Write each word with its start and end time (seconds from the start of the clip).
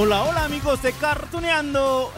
Hola, 0.00 0.22
hola 0.22 0.44
amigos 0.44 0.80
de 0.80 0.92
Cartuneando. 0.92 2.12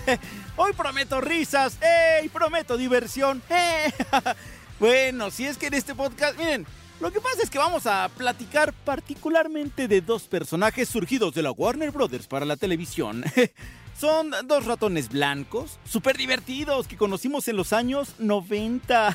Hoy 0.56 0.72
prometo 0.72 1.20
risas, 1.20 1.76
¡ey! 1.82 2.30
Prometo 2.30 2.78
diversión. 2.78 3.42
Bueno, 4.80 5.30
si 5.30 5.44
es 5.44 5.58
que 5.58 5.66
en 5.66 5.74
este 5.74 5.94
podcast, 5.94 6.38
miren, 6.38 6.66
lo 6.98 7.12
que 7.12 7.20
pasa 7.20 7.42
es 7.42 7.50
que 7.50 7.58
vamos 7.58 7.86
a 7.86 8.08
platicar 8.08 8.72
particularmente 8.72 9.86
de 9.86 10.00
dos 10.00 10.24
personajes 10.24 10.88
surgidos 10.88 11.34
de 11.34 11.42
la 11.42 11.50
Warner 11.50 11.90
Brothers 11.90 12.26
para 12.26 12.46
la 12.46 12.56
televisión. 12.56 13.22
Son 14.00 14.30
dos 14.44 14.64
ratones 14.64 15.10
blancos, 15.10 15.78
súper 15.84 16.16
divertidos, 16.16 16.88
que 16.88 16.96
conocimos 16.96 17.48
en 17.48 17.56
los 17.56 17.74
años 17.74 18.14
90. 18.18 19.14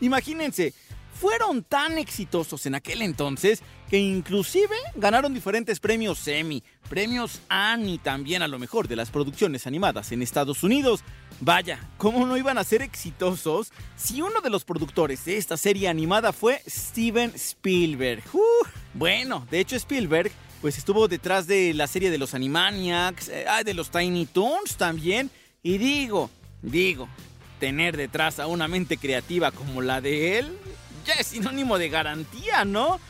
Imagínense, 0.00 0.74
fueron 1.20 1.62
tan 1.62 1.98
exitosos 1.98 2.66
en 2.66 2.74
aquel 2.74 3.02
entonces 3.02 3.62
que 3.90 3.98
inclusive 3.98 4.76
ganaron 4.94 5.34
diferentes 5.34 5.80
premios 5.80 6.26
Emmy, 6.28 6.62
premios 6.88 7.40
Annie 7.48 7.98
también 7.98 8.40
a 8.40 8.46
lo 8.46 8.60
mejor 8.60 8.86
de 8.86 8.94
las 8.94 9.10
producciones 9.10 9.66
animadas 9.66 10.12
en 10.12 10.22
Estados 10.22 10.62
Unidos. 10.62 11.00
Vaya, 11.40 11.80
¿cómo 11.96 12.24
no 12.24 12.36
iban 12.36 12.56
a 12.56 12.62
ser 12.62 12.82
exitosos 12.82 13.72
si 13.96 14.22
uno 14.22 14.40
de 14.42 14.50
los 14.50 14.64
productores 14.64 15.24
de 15.24 15.38
esta 15.38 15.56
serie 15.56 15.88
animada 15.88 16.32
fue 16.32 16.62
Steven 16.68 17.32
Spielberg? 17.34 18.22
Uh, 18.32 18.68
bueno, 18.94 19.44
de 19.50 19.58
hecho 19.58 19.74
Spielberg 19.74 20.30
pues 20.60 20.78
estuvo 20.78 21.08
detrás 21.08 21.48
de 21.48 21.74
la 21.74 21.88
serie 21.88 22.10
de 22.10 22.18
los 22.18 22.34
Animaniacs, 22.34 23.28
eh, 23.28 23.46
de 23.64 23.74
los 23.74 23.90
Tiny 23.90 24.26
Toons 24.26 24.76
también. 24.76 25.30
Y 25.62 25.78
digo, 25.78 26.30
digo, 26.62 27.08
tener 27.58 27.96
detrás 27.96 28.38
a 28.38 28.46
una 28.46 28.68
mente 28.68 28.98
creativa 28.98 29.50
como 29.50 29.82
la 29.82 30.00
de 30.00 30.38
él 30.38 30.58
ya 31.04 31.14
es 31.14 31.28
sinónimo 31.28 31.78
de 31.78 31.88
garantía, 31.88 32.64
¿no? 32.64 33.00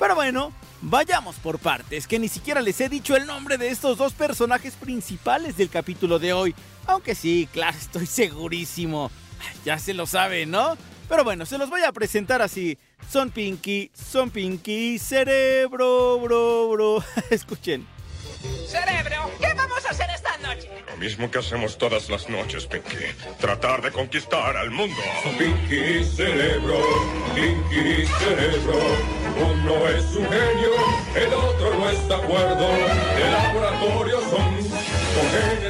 Pero 0.00 0.14
bueno, 0.14 0.50
vayamos 0.80 1.36
por 1.36 1.58
partes, 1.58 2.06
que 2.06 2.18
ni 2.18 2.28
siquiera 2.28 2.62
les 2.62 2.80
he 2.80 2.88
dicho 2.88 3.16
el 3.16 3.26
nombre 3.26 3.58
de 3.58 3.68
estos 3.68 3.98
dos 3.98 4.14
personajes 4.14 4.74
principales 4.74 5.58
del 5.58 5.68
capítulo 5.68 6.18
de 6.18 6.32
hoy. 6.32 6.54
Aunque 6.86 7.14
sí, 7.14 7.46
claro, 7.52 7.76
estoy 7.80 8.06
segurísimo. 8.06 9.10
Ya 9.66 9.78
se 9.78 9.92
lo 9.92 10.06
sabe, 10.06 10.46
¿no? 10.46 10.78
Pero 11.06 11.22
bueno, 11.22 11.44
se 11.44 11.58
los 11.58 11.68
voy 11.68 11.82
a 11.82 11.92
presentar 11.92 12.40
así. 12.40 12.78
Son 13.10 13.30
Pinky, 13.30 13.90
son 13.92 14.30
Pinky, 14.30 14.98
cerebro, 14.98 16.18
bro, 16.18 16.70
bro. 16.70 17.04
Escuchen. 17.30 17.86
Cerebro, 18.66 19.30
¿qué 19.38 19.52
vamos 19.52 19.84
a 19.84 19.90
hacer 19.90 20.08
esta 20.14 20.34
noche? 20.38 20.70
Lo 20.88 20.96
mismo 20.96 21.30
que 21.30 21.40
hacemos 21.40 21.76
todas 21.76 22.08
las 22.08 22.26
noches, 22.30 22.66
Pinky. 22.66 22.96
Tratar 23.38 23.82
de 23.82 23.92
conquistar 23.92 24.56
al 24.56 24.70
mundo. 24.70 24.96
Pinky 25.38 26.04
Cerebro, 26.04 26.78
Pinky 27.34 28.06
Cerebro. 28.06 29.19
Uno 29.36 29.88
es 29.88 30.04
un 30.16 30.24
genio, 30.26 30.70
el 31.14 31.32
otro 31.34 31.74
no 31.78 31.90
está 31.90 32.16
acuerdo. 32.16 32.68
De 33.16 33.30
laboratorio 33.30 34.20
son, 34.20 34.56
con 34.56 35.26
genes. 35.30 35.60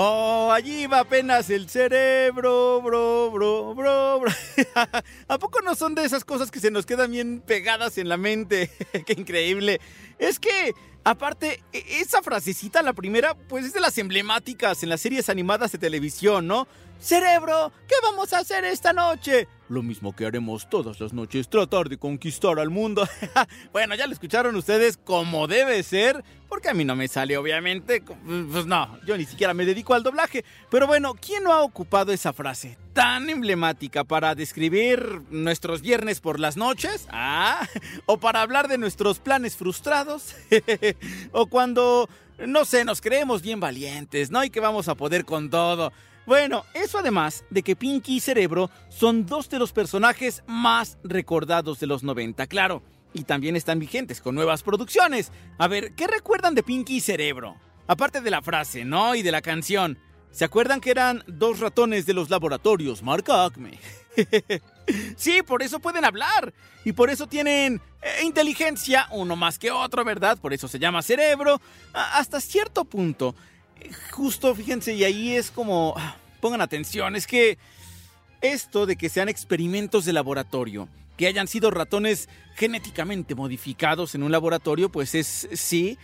Oh, 0.00 0.50
allí 0.52 0.86
va 0.86 1.00
apenas 1.00 1.50
el 1.50 1.68
cerebro, 1.68 2.80
bro, 2.82 3.30
bro, 3.32 3.74
bro, 3.74 4.20
bro. 4.20 4.32
¿A 5.28 5.38
poco 5.38 5.60
no 5.62 5.74
son 5.74 5.94
de 5.94 6.04
esas 6.04 6.24
cosas 6.24 6.50
que 6.50 6.60
se 6.60 6.70
nos 6.70 6.86
quedan 6.86 7.10
bien 7.10 7.42
pegadas 7.44 7.98
en 7.98 8.08
la 8.08 8.16
mente? 8.16 8.70
¡Qué 9.06 9.14
increíble! 9.14 9.80
Es 10.18 10.38
que, 10.38 10.72
aparte, 11.02 11.62
e- 11.72 12.00
esa 12.00 12.22
frasecita, 12.22 12.82
la 12.82 12.92
primera, 12.92 13.34
pues 13.34 13.64
es 13.64 13.72
de 13.72 13.80
las 13.80 13.98
emblemáticas 13.98 14.82
en 14.82 14.88
las 14.88 15.00
series 15.00 15.28
animadas 15.28 15.72
de 15.72 15.78
televisión, 15.78 16.46
¿no? 16.46 16.68
Cerebro, 17.00 17.72
¿qué 17.86 17.94
vamos 18.02 18.32
a 18.32 18.38
hacer 18.38 18.64
esta 18.64 18.92
noche? 18.92 19.46
Lo 19.68 19.82
mismo 19.82 20.16
que 20.16 20.26
haremos 20.26 20.68
todas 20.68 20.98
las 20.98 21.12
noches, 21.12 21.48
tratar 21.48 21.88
de 21.88 21.96
conquistar 21.96 22.58
al 22.58 22.70
mundo. 22.70 23.06
bueno, 23.72 23.94
ya 23.94 24.06
lo 24.08 24.12
escucharon 24.12 24.56
ustedes 24.56 24.96
como 24.96 25.46
debe 25.46 25.82
ser, 25.84 26.24
porque 26.48 26.70
a 26.70 26.74
mí 26.74 26.84
no 26.84 26.96
me 26.96 27.06
sale, 27.06 27.36
obviamente. 27.36 28.02
Pues 28.02 28.66
no, 28.66 28.98
yo 29.06 29.16
ni 29.16 29.26
siquiera 29.26 29.54
me 29.54 29.64
dedico 29.64 29.94
al 29.94 30.02
doblaje. 30.02 30.44
Pero 30.70 30.88
bueno, 30.88 31.14
¿quién 31.14 31.44
no 31.44 31.52
ha 31.52 31.62
ocupado 31.62 32.12
esa 32.12 32.32
frase 32.32 32.76
tan 32.94 33.30
emblemática 33.30 34.02
para 34.02 34.34
describir 34.34 35.22
nuestros 35.30 35.82
viernes 35.82 36.20
por 36.20 36.40
las 36.40 36.56
noches? 36.56 37.06
Ah, 37.10 37.68
o 38.06 38.18
para 38.18 38.42
hablar 38.42 38.66
de 38.66 38.78
nuestros 38.78 39.20
planes 39.20 39.56
frustrados. 39.56 40.34
o 41.32 41.46
cuando, 41.46 42.08
no 42.44 42.64
sé, 42.64 42.84
nos 42.84 43.00
creemos 43.00 43.42
bien 43.42 43.60
valientes, 43.60 44.32
¿no? 44.32 44.42
Y 44.42 44.50
que 44.50 44.58
vamos 44.58 44.88
a 44.88 44.96
poder 44.96 45.24
con 45.24 45.48
todo. 45.48 45.92
Bueno, 46.28 46.66
eso 46.74 46.98
además 46.98 47.42
de 47.48 47.62
que 47.62 47.74
Pinky 47.74 48.16
y 48.16 48.20
Cerebro 48.20 48.70
son 48.90 49.24
dos 49.24 49.48
de 49.48 49.58
los 49.58 49.72
personajes 49.72 50.42
más 50.46 50.98
recordados 51.02 51.80
de 51.80 51.86
los 51.86 52.02
90, 52.02 52.46
claro. 52.48 52.82
Y 53.14 53.24
también 53.24 53.56
están 53.56 53.78
vigentes 53.78 54.20
con 54.20 54.34
nuevas 54.34 54.62
producciones. 54.62 55.32
A 55.56 55.68
ver, 55.68 55.94
¿qué 55.94 56.06
recuerdan 56.06 56.54
de 56.54 56.62
Pinky 56.62 56.96
y 56.96 57.00
Cerebro? 57.00 57.56
Aparte 57.86 58.20
de 58.20 58.30
la 58.30 58.42
frase, 58.42 58.84
¿no? 58.84 59.14
Y 59.14 59.22
de 59.22 59.32
la 59.32 59.40
canción. 59.40 59.98
¿Se 60.30 60.44
acuerdan 60.44 60.82
que 60.82 60.90
eran 60.90 61.24
dos 61.26 61.60
ratones 61.60 62.04
de 62.04 62.12
los 62.12 62.28
laboratorios 62.28 63.02
marca 63.02 63.46
Acme? 63.46 63.78
sí, 65.16 65.40
por 65.42 65.62
eso 65.62 65.80
pueden 65.80 66.04
hablar. 66.04 66.52
Y 66.84 66.92
por 66.92 67.08
eso 67.08 67.26
tienen 67.26 67.80
eh, 68.02 68.24
inteligencia, 68.24 69.08
uno 69.12 69.34
más 69.34 69.58
que 69.58 69.70
otro, 69.70 70.04
¿verdad? 70.04 70.36
Por 70.36 70.52
eso 70.52 70.68
se 70.68 70.78
llama 70.78 71.00
cerebro. 71.00 71.58
Hasta 71.94 72.38
cierto 72.38 72.84
punto. 72.84 73.34
Justo, 74.10 74.54
fíjense, 74.54 74.94
y 74.94 75.04
ahí 75.04 75.34
es 75.34 75.50
como... 75.50 75.94
ah, 75.96 76.16
Pongan 76.40 76.60
atención, 76.60 77.16
es 77.16 77.26
que 77.26 77.58
esto 78.40 78.86
de 78.86 78.94
que 78.94 79.08
sean 79.08 79.28
experimentos 79.28 80.04
de 80.04 80.12
laboratorio, 80.12 80.88
que 81.16 81.26
hayan 81.26 81.48
sido 81.48 81.72
ratones 81.72 82.28
genéticamente 82.54 83.34
modificados 83.34 84.14
en 84.14 84.22
un 84.22 84.30
laboratorio, 84.30 84.88
pues 84.88 85.16
es, 85.16 85.48
sí, 85.52 85.98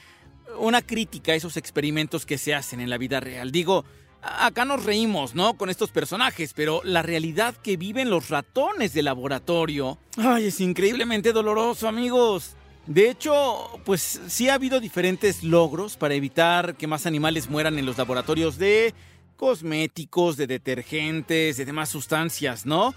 una 0.58 0.82
crítica 0.82 1.30
a 1.30 1.34
esos 1.36 1.56
experimentos 1.56 2.26
que 2.26 2.36
se 2.36 2.52
hacen 2.52 2.80
en 2.80 2.90
la 2.90 2.98
vida 2.98 3.20
real. 3.20 3.52
Digo, 3.52 3.84
acá 4.22 4.64
nos 4.64 4.84
reímos, 4.84 5.36
¿no? 5.36 5.56
Con 5.56 5.70
estos 5.70 5.90
personajes, 5.90 6.52
pero 6.52 6.80
la 6.82 7.02
realidad 7.02 7.54
que 7.54 7.76
viven 7.76 8.10
los 8.10 8.28
ratones 8.28 8.92
de 8.92 9.02
laboratorio, 9.04 9.98
ay, 10.16 10.46
es 10.46 10.60
increíblemente 10.60 11.32
doloroso, 11.32 11.86
amigos. 11.86 12.56
De 12.86 13.08
hecho, 13.08 13.80
pues 13.84 14.20
sí 14.28 14.48
ha 14.48 14.54
habido 14.54 14.78
diferentes 14.78 15.42
logros 15.42 15.96
para 15.96 16.14
evitar 16.14 16.76
que 16.76 16.86
más 16.86 17.06
animales 17.06 17.48
mueran 17.48 17.78
en 17.78 17.86
los 17.86 17.96
laboratorios 17.96 18.58
de 18.58 18.94
cosméticos, 19.36 20.36
de 20.36 20.46
detergentes, 20.46 21.56
de 21.56 21.64
demás 21.64 21.88
sustancias, 21.88 22.66
¿no? 22.66 22.94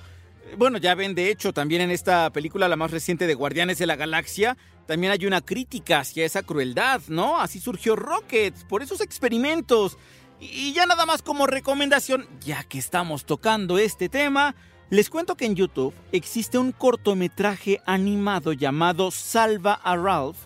Bueno, 0.58 0.78
ya 0.78 0.96
ven, 0.96 1.16
de 1.16 1.30
hecho, 1.30 1.54
también 1.54 1.82
en 1.82 1.92
esta 1.92 2.30
película, 2.32 2.68
la 2.68 2.76
más 2.76 2.92
reciente 2.92 3.28
de 3.28 3.34
Guardianes 3.34 3.78
de 3.78 3.88
la 3.88 3.96
Galaxia, 3.96 4.58
también 4.86 5.12
hay 5.12 5.26
una 5.26 5.42
crítica 5.42 6.00
hacia 6.00 6.26
esa 6.26 6.44
crueldad, 6.44 7.02
¿no? 7.08 7.40
Así 7.40 7.60
surgió 7.60 7.96
Rocket, 7.96 8.54
por 8.68 8.82
esos 8.82 9.02
experimentos. 9.02 9.98
Y 10.40 10.72
ya 10.74 10.86
nada 10.86 11.06
más 11.06 11.22
como 11.22 11.48
recomendación, 11.48 12.28
ya 12.40 12.64
que 12.64 12.78
estamos 12.78 13.26
tocando 13.26 13.78
este 13.78 14.08
tema, 14.08 14.56
les 14.90 15.10
cuento 15.10 15.36
que 15.36 15.46
en 15.46 15.56
YouTube 15.56 15.94
existe 16.12 16.58
un 16.58 16.72
cortometraje 16.72 17.82
animado 17.86 18.54
llamado 18.54 19.12
Salva 19.12 19.74
a 19.74 19.96
Ralph, 19.96 20.38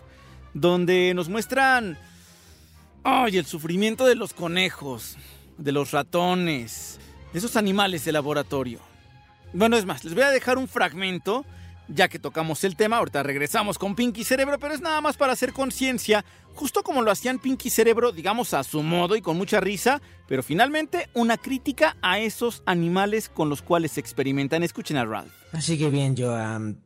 donde 0.54 1.12
nos 1.14 1.28
muestran... 1.28 1.98
¡Ay! 3.04 3.36
el 3.36 3.46
sufrimiento 3.46 4.06
de 4.06 4.14
los 4.14 4.32
conejos, 4.32 5.16
de 5.58 5.72
los 5.72 5.90
ratones, 5.90 7.00
de 7.32 7.38
esos 7.38 7.56
animales 7.56 8.04
de 8.04 8.12
laboratorio. 8.12 8.80
Bueno, 9.52 9.76
es 9.76 9.86
más, 9.86 10.04
les 10.04 10.14
voy 10.14 10.22
a 10.22 10.30
dejar 10.30 10.58
un 10.58 10.68
fragmento 10.68 11.44
ya 11.94 12.08
que 12.08 12.18
tocamos 12.18 12.64
el 12.64 12.76
tema, 12.76 12.98
ahorita 12.98 13.22
regresamos 13.22 13.78
con 13.78 13.94
Pinky 13.94 14.24
Cerebro, 14.24 14.58
pero 14.58 14.74
es 14.74 14.80
nada 14.80 15.00
más 15.00 15.16
para 15.16 15.32
hacer 15.32 15.52
conciencia, 15.52 16.24
justo 16.54 16.82
como 16.82 17.02
lo 17.02 17.10
hacían 17.10 17.38
Pinky 17.38 17.70
Cerebro, 17.70 18.12
digamos 18.12 18.54
a 18.54 18.64
su 18.64 18.82
modo 18.82 19.16
y 19.16 19.22
con 19.22 19.36
mucha 19.36 19.60
risa, 19.60 20.00
pero 20.28 20.42
finalmente 20.42 21.08
una 21.14 21.36
crítica 21.36 21.96
a 22.02 22.18
esos 22.18 22.62
animales 22.66 23.28
con 23.28 23.48
los 23.48 23.62
cuales 23.62 23.92
se 23.92 24.00
experimentan. 24.00 24.62
Escuchen 24.62 24.96
a 24.96 25.04
Ralph. 25.04 25.32
Así 25.52 25.78
que 25.78 25.90
bien, 25.90 26.16
yo, 26.16 26.34
am, 26.34 26.76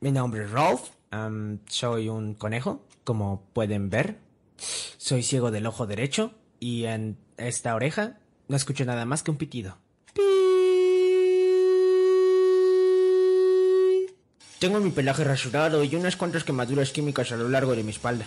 mi 0.00 0.12
nombre 0.12 0.44
es 0.44 0.50
Rolf, 0.50 0.82
am, 1.10 1.60
soy 1.68 2.08
un 2.08 2.34
conejo, 2.34 2.84
como 3.04 3.42
pueden 3.52 3.90
ver. 3.90 4.18
Soy 4.96 5.22
ciego 5.22 5.50
del 5.50 5.66
ojo 5.66 5.86
derecho 5.86 6.34
y 6.58 6.84
en 6.84 7.16
esta 7.36 7.74
oreja 7.74 8.18
no 8.48 8.56
escucho 8.56 8.84
nada 8.84 9.04
más 9.04 9.22
que 9.22 9.30
un 9.30 9.36
pitido. 9.36 9.78
Tengo 14.58 14.80
mi 14.80 14.90
pelaje 14.90 15.22
rasurado 15.22 15.84
y 15.84 15.94
unas 15.94 16.16
cuantas 16.16 16.42
quemaduras 16.42 16.90
químicas 16.90 17.30
a 17.30 17.36
lo 17.36 17.48
largo 17.48 17.76
de 17.76 17.84
mi 17.84 17.90
espalda. 17.90 18.26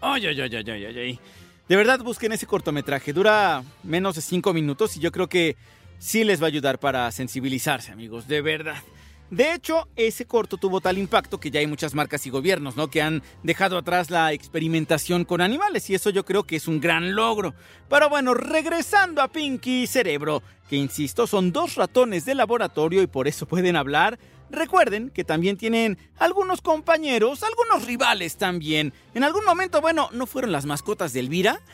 Ay, 0.00 0.26
ay, 0.26 0.40
ay, 0.40 0.56
ay, 0.56 0.70
ay, 0.70 0.84
ay, 0.86 0.98
ay. 0.98 1.20
De 1.68 1.76
verdad, 1.76 2.00
busquen 2.00 2.32
ese 2.32 2.46
cortometraje. 2.46 3.12
Dura 3.12 3.62
menos 3.84 4.16
de 4.16 4.22
5 4.22 4.52
minutos 4.52 4.96
y 4.96 5.00
yo 5.00 5.12
creo 5.12 5.28
que 5.28 5.56
sí 6.00 6.24
les 6.24 6.40
va 6.40 6.46
a 6.46 6.48
ayudar 6.48 6.80
para 6.80 7.12
sensibilizarse, 7.12 7.92
amigos. 7.92 8.26
De 8.26 8.42
verdad. 8.42 8.82
De 9.30 9.54
hecho, 9.54 9.86
ese 9.94 10.26
corto 10.26 10.56
tuvo 10.56 10.80
tal 10.80 10.98
impacto 10.98 11.38
que 11.38 11.52
ya 11.52 11.60
hay 11.60 11.68
muchas 11.68 11.94
marcas 11.94 12.26
y 12.26 12.30
gobiernos, 12.30 12.74
¿no? 12.74 12.90
Que 12.90 13.00
han 13.00 13.22
dejado 13.44 13.78
atrás 13.78 14.10
la 14.10 14.32
experimentación 14.32 15.24
con 15.24 15.40
animales 15.40 15.88
y 15.88 15.94
eso 15.94 16.10
yo 16.10 16.24
creo 16.24 16.42
que 16.42 16.56
es 16.56 16.66
un 16.66 16.80
gran 16.80 17.14
logro. 17.14 17.54
Pero 17.88 18.08
bueno, 18.08 18.34
regresando 18.34 19.22
a 19.22 19.28
Pinky 19.28 19.86
Cerebro, 19.86 20.42
que 20.68 20.74
insisto, 20.74 21.28
son 21.28 21.52
dos 21.52 21.76
ratones 21.76 22.24
de 22.24 22.34
laboratorio 22.34 23.02
y 23.02 23.06
por 23.06 23.28
eso 23.28 23.46
pueden 23.46 23.76
hablar. 23.76 24.18
Recuerden 24.50 25.10
que 25.10 25.24
también 25.24 25.56
tienen 25.56 25.98
algunos 26.18 26.60
compañeros, 26.60 27.42
algunos 27.42 27.86
rivales 27.86 28.36
también. 28.36 28.92
En 29.14 29.24
algún 29.24 29.44
momento, 29.44 29.80
bueno, 29.80 30.08
¿no 30.12 30.26
fueron 30.26 30.52
las 30.52 30.66
mascotas 30.66 31.12
de 31.12 31.20
Elvira? 31.20 31.60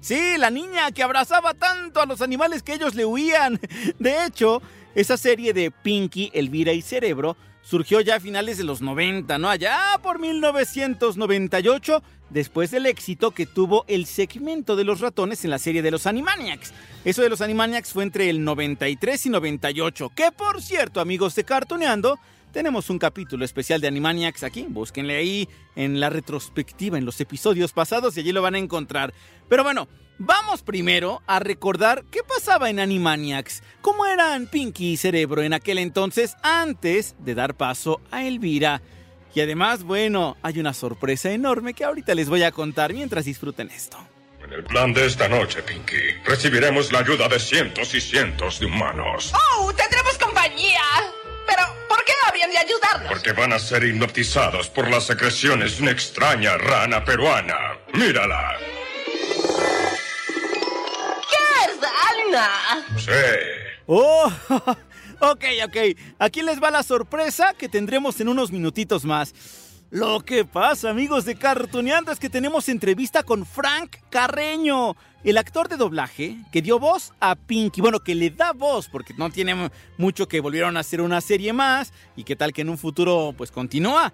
Sí, 0.00 0.38
la 0.38 0.48
niña 0.48 0.90
que 0.90 1.02
abrazaba 1.02 1.52
tanto 1.52 2.00
a 2.00 2.06
los 2.06 2.22
animales 2.22 2.62
que 2.62 2.72
ellos 2.72 2.94
le 2.94 3.04
huían. 3.04 3.60
De 3.98 4.24
hecho, 4.24 4.62
esa 4.94 5.18
serie 5.18 5.52
de 5.52 5.70
Pinky, 5.70 6.30
Elvira 6.32 6.72
y 6.72 6.80
Cerebro 6.80 7.36
surgió 7.66 8.00
ya 8.00 8.16
a 8.16 8.20
finales 8.20 8.58
de 8.58 8.64
los 8.64 8.80
90, 8.80 9.38
¿no? 9.38 9.48
Allá 9.50 9.76
por 10.00 10.20
1998, 10.20 12.02
después 12.30 12.70
del 12.70 12.86
éxito 12.86 13.32
que 13.32 13.44
tuvo 13.44 13.84
el 13.88 14.06
segmento 14.06 14.76
de 14.76 14.84
los 14.84 15.00
ratones 15.00 15.44
en 15.44 15.50
la 15.50 15.58
serie 15.58 15.82
de 15.82 15.90
los 15.90 16.06
Animaniacs. 16.06 16.72
Eso 17.04 17.22
de 17.22 17.28
los 17.28 17.40
Animaniacs 17.40 17.92
fue 17.92 18.04
entre 18.04 18.30
el 18.30 18.44
93 18.44 19.26
y 19.26 19.30
98, 19.30 20.12
que 20.14 20.30
por 20.30 20.62
cierto, 20.62 21.00
amigos 21.00 21.34
de 21.34 21.44
Cartoneando, 21.44 22.20
tenemos 22.56 22.88
un 22.88 22.98
capítulo 22.98 23.44
especial 23.44 23.82
de 23.82 23.88
Animaniacs 23.88 24.42
aquí, 24.42 24.64
búsquenle 24.66 25.14
ahí 25.14 25.46
en 25.74 26.00
la 26.00 26.08
retrospectiva, 26.08 26.96
en 26.96 27.04
los 27.04 27.20
episodios 27.20 27.74
pasados 27.74 28.16
y 28.16 28.20
allí 28.20 28.32
lo 28.32 28.40
van 28.40 28.54
a 28.54 28.58
encontrar. 28.58 29.12
Pero 29.46 29.62
bueno, 29.62 29.88
vamos 30.18 30.62
primero 30.62 31.20
a 31.26 31.38
recordar 31.38 32.06
qué 32.10 32.20
pasaba 32.22 32.70
en 32.70 32.80
Animaniacs, 32.80 33.62
cómo 33.82 34.06
eran 34.06 34.46
Pinky 34.46 34.92
y 34.92 34.96
Cerebro 34.96 35.42
en 35.42 35.52
aquel 35.52 35.76
entonces 35.76 36.34
antes 36.42 37.14
de 37.18 37.34
dar 37.34 37.58
paso 37.58 38.00
a 38.10 38.24
Elvira. 38.24 38.80
Y 39.34 39.42
además, 39.42 39.82
bueno, 39.82 40.38
hay 40.40 40.58
una 40.58 40.72
sorpresa 40.72 41.30
enorme 41.32 41.74
que 41.74 41.84
ahorita 41.84 42.14
les 42.14 42.30
voy 42.30 42.42
a 42.42 42.52
contar 42.52 42.94
mientras 42.94 43.26
disfruten 43.26 43.68
esto. 43.68 43.98
En 44.46 44.52
el 44.52 44.62
plan 44.62 44.94
de 44.94 45.04
esta 45.04 45.28
noche, 45.28 45.60
Pinky, 45.62 46.22
recibiremos 46.24 46.92
la 46.92 47.00
ayuda 47.00 47.28
de 47.28 47.38
cientos 47.38 47.92
y 47.94 48.00
cientos 48.00 48.60
de 48.60 48.66
humanos. 48.66 49.32
¡Oh! 49.34 49.72
¡Tendremos 49.72 50.05
Porque 53.08 53.32
van 53.32 53.52
a 53.52 53.58
ser 53.58 53.84
hipnotizados 53.84 54.68
por 54.68 54.90
las 54.90 55.06
secreciones 55.06 55.76
de 55.76 55.82
una 55.84 55.92
extraña 55.92 56.56
rana 56.56 57.04
peruana. 57.04 57.56
¡Mírala! 57.94 58.56
¿Qué 61.30 61.46
es 61.66 61.80
Dana? 61.80 62.50
Sí. 62.98 63.10
Oh, 63.86 64.30
ok, 65.20 65.44
ok. 65.64 65.76
Aquí 66.18 66.42
les 66.42 66.62
va 66.62 66.70
la 66.70 66.82
sorpresa 66.82 67.54
que 67.54 67.68
tendremos 67.68 68.20
en 68.20 68.28
unos 68.28 68.50
minutitos 68.50 69.04
más. 69.04 69.32
Lo 69.90 70.20
que 70.20 70.44
pasa, 70.44 70.90
amigos 70.90 71.24
de 71.24 71.36
Cartoneando, 71.36 72.10
es 72.10 72.18
que 72.18 72.28
tenemos 72.28 72.68
entrevista 72.68 73.22
con 73.22 73.46
Frank 73.46 73.96
Carreño, 74.10 74.96
el 75.30 75.38
actor 75.38 75.68
de 75.68 75.76
doblaje 75.76 76.36
que 76.52 76.62
dio 76.62 76.78
voz 76.78 77.12
a 77.20 77.34
Pinky. 77.34 77.80
Bueno, 77.80 78.00
que 78.00 78.14
le 78.14 78.30
da 78.30 78.52
voz, 78.52 78.88
porque 78.88 79.14
no 79.14 79.30
tiene 79.30 79.70
mucho 79.98 80.28
que 80.28 80.40
volvieron 80.40 80.76
a 80.76 80.80
hacer 80.80 81.00
una 81.00 81.20
serie 81.20 81.52
más. 81.52 81.92
Y 82.16 82.24
qué 82.24 82.36
tal 82.36 82.52
que 82.52 82.62
en 82.62 82.70
un 82.70 82.78
futuro, 82.78 83.34
pues 83.36 83.50
continúa. 83.50 84.12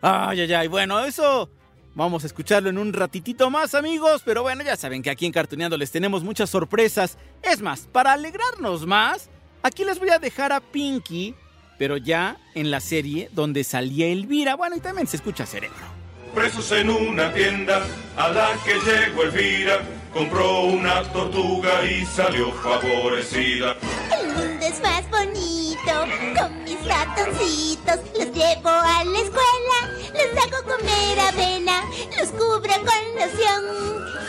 Ay, 0.00 0.40
ay, 0.40 0.52
ay. 0.52 0.68
Bueno, 0.68 1.04
eso 1.04 1.50
vamos 1.94 2.24
a 2.24 2.26
escucharlo 2.26 2.70
en 2.70 2.78
un 2.78 2.92
ratitito 2.92 3.50
más, 3.50 3.74
amigos. 3.74 4.22
Pero 4.24 4.42
bueno, 4.42 4.64
ya 4.64 4.76
saben 4.76 5.02
que 5.02 5.10
aquí 5.10 5.26
en 5.26 5.32
Cartoneando 5.32 5.76
les 5.76 5.90
tenemos 5.90 6.24
muchas 6.24 6.50
sorpresas. 6.50 7.18
Es 7.42 7.60
más, 7.60 7.88
para 7.92 8.12
alegrarnos 8.12 8.86
más, 8.86 9.28
aquí 9.62 9.84
les 9.84 9.98
voy 9.98 10.10
a 10.10 10.18
dejar 10.18 10.52
a 10.52 10.60
Pinky 10.60 11.34
pero 11.82 11.96
ya 11.96 12.36
en 12.54 12.70
la 12.70 12.78
serie 12.78 13.28
donde 13.32 13.64
salía 13.64 14.06
Elvira, 14.06 14.54
bueno, 14.54 14.76
y 14.76 14.80
también 14.80 15.08
se 15.08 15.16
escucha 15.16 15.46
Cerebro. 15.46 15.84
Presos 16.32 16.70
en 16.70 16.88
una 16.88 17.32
tienda 17.32 17.82
a 18.16 18.28
la 18.28 18.50
que 18.64 18.74
llegó 18.74 19.24
Elvira, 19.24 19.80
compró 20.12 20.64
una 20.64 21.02
tortuga 21.12 21.84
y 21.84 22.04
salió 22.06 22.52
favorecida. 22.52 23.76
El 24.20 24.28
mundo 24.28 24.66
es 24.66 24.80
más 24.80 25.08
bonito 25.10 25.92
con 26.38 26.64
mis 26.64 26.84
ratoncitos. 26.86 27.98
Los 28.16 28.32
llevo 28.32 28.68
a 28.68 29.04
la 29.04 29.18
escuela, 29.18 30.12
les 30.14 30.36
hago 30.36 30.62
comer 30.64 31.20
avena, 31.20 31.84
los 32.18 32.28
cubro 32.30 32.60
con 32.60 33.14
loción 33.16 33.64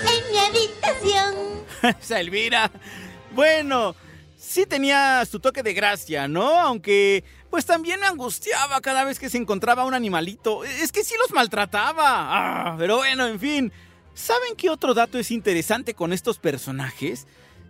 en 0.07 0.31
mi 0.31 0.37
habitación. 0.39 1.95
Esa 1.99 2.19
Elvira. 2.21 2.71
Bueno, 3.31 3.95
sí 4.37 4.65
tenía 4.65 5.25
su 5.25 5.39
toque 5.39 5.63
de 5.63 5.73
gracia, 5.73 6.27
¿no? 6.27 6.59
Aunque 6.59 7.23
pues 7.49 7.65
también 7.65 7.99
me 7.99 8.07
angustiaba 8.07 8.81
cada 8.81 9.03
vez 9.03 9.19
que 9.19 9.29
se 9.29 9.37
encontraba 9.37 9.85
un 9.85 9.93
animalito. 9.93 10.63
Es 10.63 10.91
que 10.91 11.03
sí 11.03 11.13
los 11.19 11.31
maltrataba. 11.31 12.03
Ah, 12.07 12.75
pero 12.79 12.97
bueno, 12.97 13.27
en 13.27 13.39
fin. 13.39 13.71
¿Saben 14.13 14.55
qué 14.55 14.69
otro 14.69 14.93
dato 14.93 15.17
es 15.17 15.31
interesante 15.31 15.93
con 15.93 16.13
estos 16.13 16.39
personajes? 16.39 17.27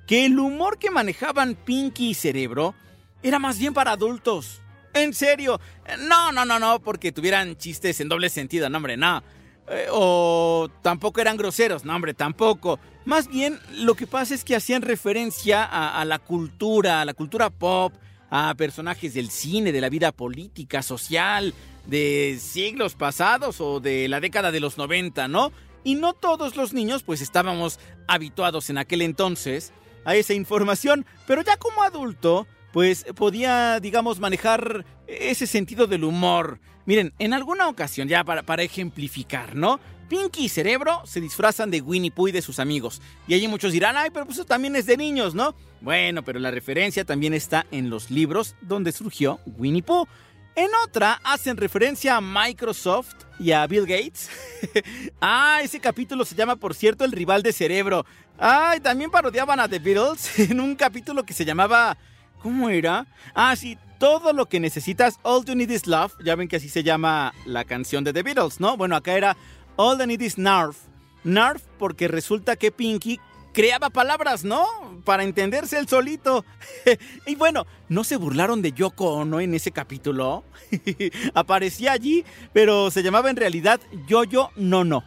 Que 0.07 0.25
el 0.25 0.38
humor 0.40 0.78
que 0.78 0.92
manejaban 0.92 1.56
Pinky 1.56 2.10
y 2.10 2.13
Cerebro 2.13 2.75
era 3.22 3.40
más 3.40 3.57
bien 3.57 3.74
para 3.74 3.92
adultos. 3.92 4.62
En 4.94 5.13
serio. 5.13 5.60
No, 6.07 6.31
no, 6.31 6.45
no, 6.45 6.60
no, 6.60 6.80
porque 6.80 7.12
tuvieran 7.12 7.57
chistes 7.57 8.00
en 8.01 8.10
doble 8.10 8.30
sentido, 8.30 8.69
no, 8.69 8.78
hombre, 8.78 8.98
no. 8.98 9.24
Eh, 9.69 9.88
o 9.92 10.69
tampoco 10.81 11.22
eran 11.22 11.38
groseros, 11.38 11.86
no, 11.86 11.96
hombre, 11.96 12.13
tampoco. 12.13 12.79
Más 13.06 13.29
bien, 13.29 13.60
lo 13.72 13.96
que 13.96 14.08
pasa 14.08 14.36
es 14.36 14.44
que 14.44 14.56
hacían 14.56 14.82
referencia 14.82 15.63
a, 15.63 16.00
a 16.00 16.06
la 16.06 16.20
cultura, 16.20 17.01
a 17.01 17.06
la 17.06 17.13
cultura 17.13 17.50
pop, 17.50 17.94
a 18.29 18.53
personajes 18.56 19.13
del 19.13 19.29
cine, 19.29 19.72
de 19.72 19.82
la 19.82 19.89
vida 19.89 20.12
política, 20.12 20.82
social, 20.82 21.53
de 21.86 22.38
siglos 22.41 22.96
pasados 22.96 23.62
o 23.62 23.79
de 23.79 24.08
la 24.08 24.20
década 24.20 24.51
de 24.51 24.60
los 24.60 24.77
90, 24.77 25.27
¿no? 25.27 25.51
Y 25.84 25.96
no 25.96 26.13
todos 26.13 26.56
los 26.56 26.74
niños 26.74 27.04
pues 27.04 27.22
estábamos 27.22 27.80
habituados 28.08 28.70
en 28.70 28.78
aquel 28.78 29.02
entonces 29.02 29.74
a 30.06 30.16
esa 30.16 30.34
información, 30.34 31.06
pero 31.28 31.42
ya 31.42 31.58
como 31.58 31.84
adulto 31.84 32.48
pues 32.72 33.06
podía, 33.16 33.80
digamos, 33.80 34.20
manejar 34.20 34.84
ese 35.08 35.46
sentido 35.46 35.86
del 35.86 36.04
humor. 36.04 36.60
Miren, 36.86 37.13
en 37.20 37.34
alguna 37.34 37.70
ocasión, 37.70 38.08
ya 38.08 38.24
para, 38.24 38.42
para 38.42 38.63
ejemplificar, 38.63 39.56
¿no? 39.56 39.80
Pinky 40.10 40.46
y 40.46 40.50
Cerebro 40.50 41.02
se 41.06 41.22
disfrazan 41.22 41.72
de 41.72 41.82
Winnie 41.82 42.12
Pooh 42.12 42.28
y 42.28 42.32
de 42.32 42.42
sus 42.42 42.60
amigos. 42.60 43.02
Y 43.28 43.36
allí 43.36 43.48
muchos 43.48 43.72
dirán, 43.72 43.96
ay, 43.96 44.10
pero 44.12 44.25
pues 44.25 44.38
eso 44.38 44.46
también 44.46 44.75
es 44.75 44.86
de 44.86 44.98
niños, 44.98 45.34
¿no? 45.34 45.56
Bueno, 45.82 46.24
pero 46.24 46.40
la 46.40 46.52
referencia 46.52 47.06
también 47.06 47.34
está 47.34 47.66
en 47.72 47.90
los 47.90 48.12
libros 48.12 48.56
donde 48.62 48.92
surgió 48.92 49.40
Winnie 49.46 49.84
Pooh. 49.84 50.08
En 50.55 50.69
otra 50.86 51.19
hacen 51.24 51.57
referencia 51.57 52.15
a 52.15 52.22
Microsoft 52.22 53.15
y 53.39 53.51
a 53.51 53.65
Bill 53.65 53.88
Gates. 53.88 54.29
ah, 55.22 55.60
ese 55.63 55.79
capítulo 55.79 56.25
se 56.25 56.36
llama, 56.36 56.55
por 56.55 56.75
cierto, 56.75 57.03
El 57.05 57.12
rival 57.12 57.41
de 57.41 57.51
Cerebro. 57.51 58.05
Ay, 58.38 58.79
también 58.79 59.10
parodiaban 59.10 59.60
a 59.60 59.67
The 59.67 59.79
Beatles 59.79 60.39
en 60.51 60.60
un 60.60 60.75
capítulo 60.75 61.24
que 61.24 61.33
se 61.33 61.45
llamaba... 61.45 61.98
¿Cómo 62.41 62.69
era? 62.69 63.07
Ah, 63.33 63.55
sí, 63.55 63.77
todo 64.00 64.33
lo 64.33 64.50
que 64.50 64.60
necesitas, 64.60 65.17
All 65.24 65.45
You 65.45 65.55
Need 65.55 65.69
Is 65.69 65.88
Love. 65.88 66.13
Ya 66.25 66.36
ven 66.36 66.50
que 66.50 66.57
así 66.57 66.67
se 66.67 66.83
llama 66.83 67.33
la 67.45 67.63
canción 67.63 68.03
de 68.03 68.12
The 68.12 68.22
Beatles, 68.22 68.60
¿no? 68.60 68.75
Bueno, 68.75 68.98
acá 68.98 69.13
era 69.13 69.38
All 69.77 70.01
I 70.01 70.07
Need 70.07 70.19
Is 70.19 70.38
Narf. 70.38 70.77
Narf 71.24 71.63
porque 71.79 72.10
resulta 72.10 72.57
que 72.57 72.69
Pinky 72.69 73.22
creaba 73.53 73.89
palabras, 73.89 74.43
¿no? 74.43 74.65
Para 75.05 75.24
entenderse 75.24 75.77
él 75.77 75.88
solito. 75.88 76.43
y 77.25 77.36
bueno, 77.36 77.65
¿no 77.88 78.03
se 78.03 78.17
burlaron 78.17 78.62
de 78.62 78.74
Yoko 78.74 79.13
Ono 79.13 79.39
en 79.39 79.53
ese 79.53 79.72
capítulo? 79.72 80.43
Aparecía 81.33 81.93
allí, 81.93 82.25
pero 82.51 82.91
se 82.91 83.03
llamaba 83.03 83.29
en 83.29 83.38
realidad 83.38 83.79
Yoyo 84.07 84.50
Nono. 84.55 85.03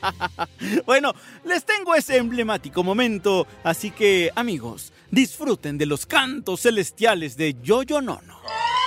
bueno, 0.86 1.14
les 1.44 1.64
tengo 1.64 1.94
ese 1.94 2.16
emblemático 2.16 2.82
momento, 2.82 3.46
así 3.64 3.90
que 3.90 4.30
amigos, 4.34 4.92
disfruten 5.10 5.78
de 5.78 5.86
los 5.86 6.04
cantos 6.06 6.62
celestiales 6.62 7.36
de 7.36 7.56
Yoyo 7.62 8.00
Nono. 8.00 8.40
Eh, 8.42 8.46
oh, 8.46 8.82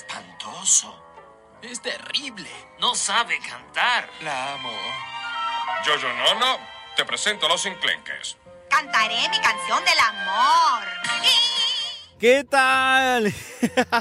es 1.62 1.80
terrible. 1.80 2.48
No 2.80 2.96
sabe 2.96 3.38
cantar. 3.38 4.10
La 4.24 4.54
amo. 4.54 4.72
Yo, 5.86 5.96
yo, 5.96 6.08
no, 6.12 6.40
no. 6.40 6.58
Te 6.96 7.04
presento 7.04 7.46
a 7.46 7.50
los 7.50 7.64
enclenques. 7.66 8.36
Cantaré 8.68 9.28
mi 9.30 9.38
canción 9.38 9.78
del 9.84 9.98
amor. 10.00 10.84
¿Qué 12.18 12.42
tal? 12.42 13.32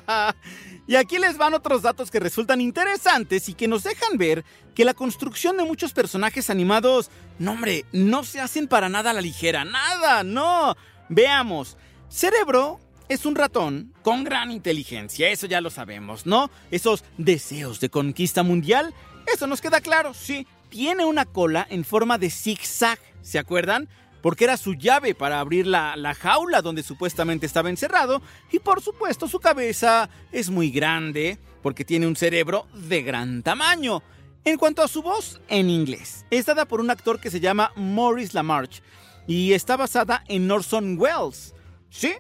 y 0.88 0.96
aquí 0.96 1.20
les 1.20 1.38
van 1.38 1.54
otros 1.54 1.84
datos 1.84 2.10
que 2.10 2.20
resultan 2.20 2.62
interesantes 2.62 3.48
y 3.48 3.54
que 3.54 3.68
nos 3.68 3.84
dejan 3.84 4.18
ver 4.18 4.44
que 4.74 4.86
la 4.86 4.96
construcción 4.96 5.58
de 5.58 5.66
muchos 5.66 5.94
personajes 5.94 6.50
animados, 6.50 7.12
no 7.38 7.52
hombre, 7.52 7.86
no 7.92 8.24
se 8.24 8.42
hacen 8.42 8.68
para 8.68 8.90
nada 8.90 9.12
a 9.12 9.14
la 9.14 9.22
ligera, 9.22 9.66
nada, 9.66 10.24
no. 10.24 10.76
Veamos, 11.10 11.78
Cerebro 12.10 12.80
es 13.10 13.26
un 13.26 13.36
ratón 13.36 13.94
con 14.02 14.24
gran 14.24 14.52
inteligencia, 14.52 15.30
eso 15.30 15.48
ya 15.48 15.62
lo 15.62 15.70
sabemos, 15.70 16.26
¿no? 16.26 16.50
Esos 16.72 17.04
deseos 17.18 17.80
de 17.80 17.90
conquista 17.90 18.44
mundial, 18.44 18.94
eso 19.32 19.48
nos 19.48 19.62
queda 19.62 19.82
claro, 19.82 20.14
sí. 20.14 20.48
Tiene 20.70 21.06
una 21.06 21.26
cola 21.26 21.66
en 21.70 21.86
forma 21.86 22.18
de 22.18 22.30
zigzag, 22.30 23.00
¿se 23.22 23.40
acuerdan? 23.40 23.88
Porque 24.22 24.44
era 24.44 24.58
su 24.58 24.74
llave 24.74 25.14
para 25.16 25.40
abrir 25.40 25.68
la, 25.68 25.96
la, 25.96 26.16
jaula 26.16 26.62
donde 26.62 26.84
supuestamente 26.84 27.46
estaba 27.46 27.70
encerrado. 27.70 28.22
Y 28.52 28.60
por 28.60 28.82
supuesto 28.82 29.28
su 29.28 29.40
cabeza 29.40 30.10
es 30.32 30.50
muy 30.50 30.72
grande, 30.72 31.38
porque 31.62 31.86
tiene 31.86 32.08
un 32.08 32.16
cerebro 32.16 32.68
de 32.74 33.04
gran 33.04 33.44
tamaño. 33.44 34.02
En 34.44 34.58
cuanto 34.58 34.84
a 34.84 34.88
su 34.88 35.02
voz, 35.02 35.42
en 35.48 35.70
inglés, 35.70 36.26
es 36.30 36.46
dada 36.46 36.66
por 36.66 36.80
un 36.80 36.90
actor 36.90 37.20
que 37.20 37.32
se 37.32 37.40
llama 37.40 37.72
Maurice 37.76 38.34
LaMarche 38.34 38.84
y 39.28 39.54
está 39.54 39.78
basada 39.78 40.24
en 40.28 40.50
Orson 40.52 41.00
Welles. 41.00 41.54
¿Sí? 41.90 42.14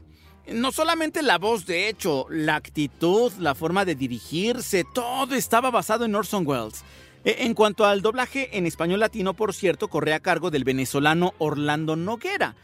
No 0.51 0.71
solamente 0.71 1.23
la 1.23 1.39
voz, 1.39 1.65
de 1.65 1.89
hecho, 1.89 2.27
la 2.29 2.55
actitud, 2.55 3.31
la 3.39 3.55
forma 3.55 3.83
de 3.83 3.95
dirigirse, 3.95 4.85
todo 4.93 5.33
estaba 5.33 5.71
basado 5.71 6.05
en 6.05 6.13
Orson 6.13 6.45
Welles. 6.45 6.83
E, 7.23 7.45
En 7.45 7.55
cuanto 7.55 7.85
al 7.85 8.01
doblaje 8.01 8.55
en 8.55 8.67
español 8.67 8.99
latino, 8.99 9.33
por 9.33 9.53
cierto, 9.55 9.87
corre 9.87 10.13
a 10.13 10.19
cargo 10.19 10.51
del 10.51 10.63
venezolano 10.63 11.33
Orlando 11.39 11.95
Noguera. 11.95 12.55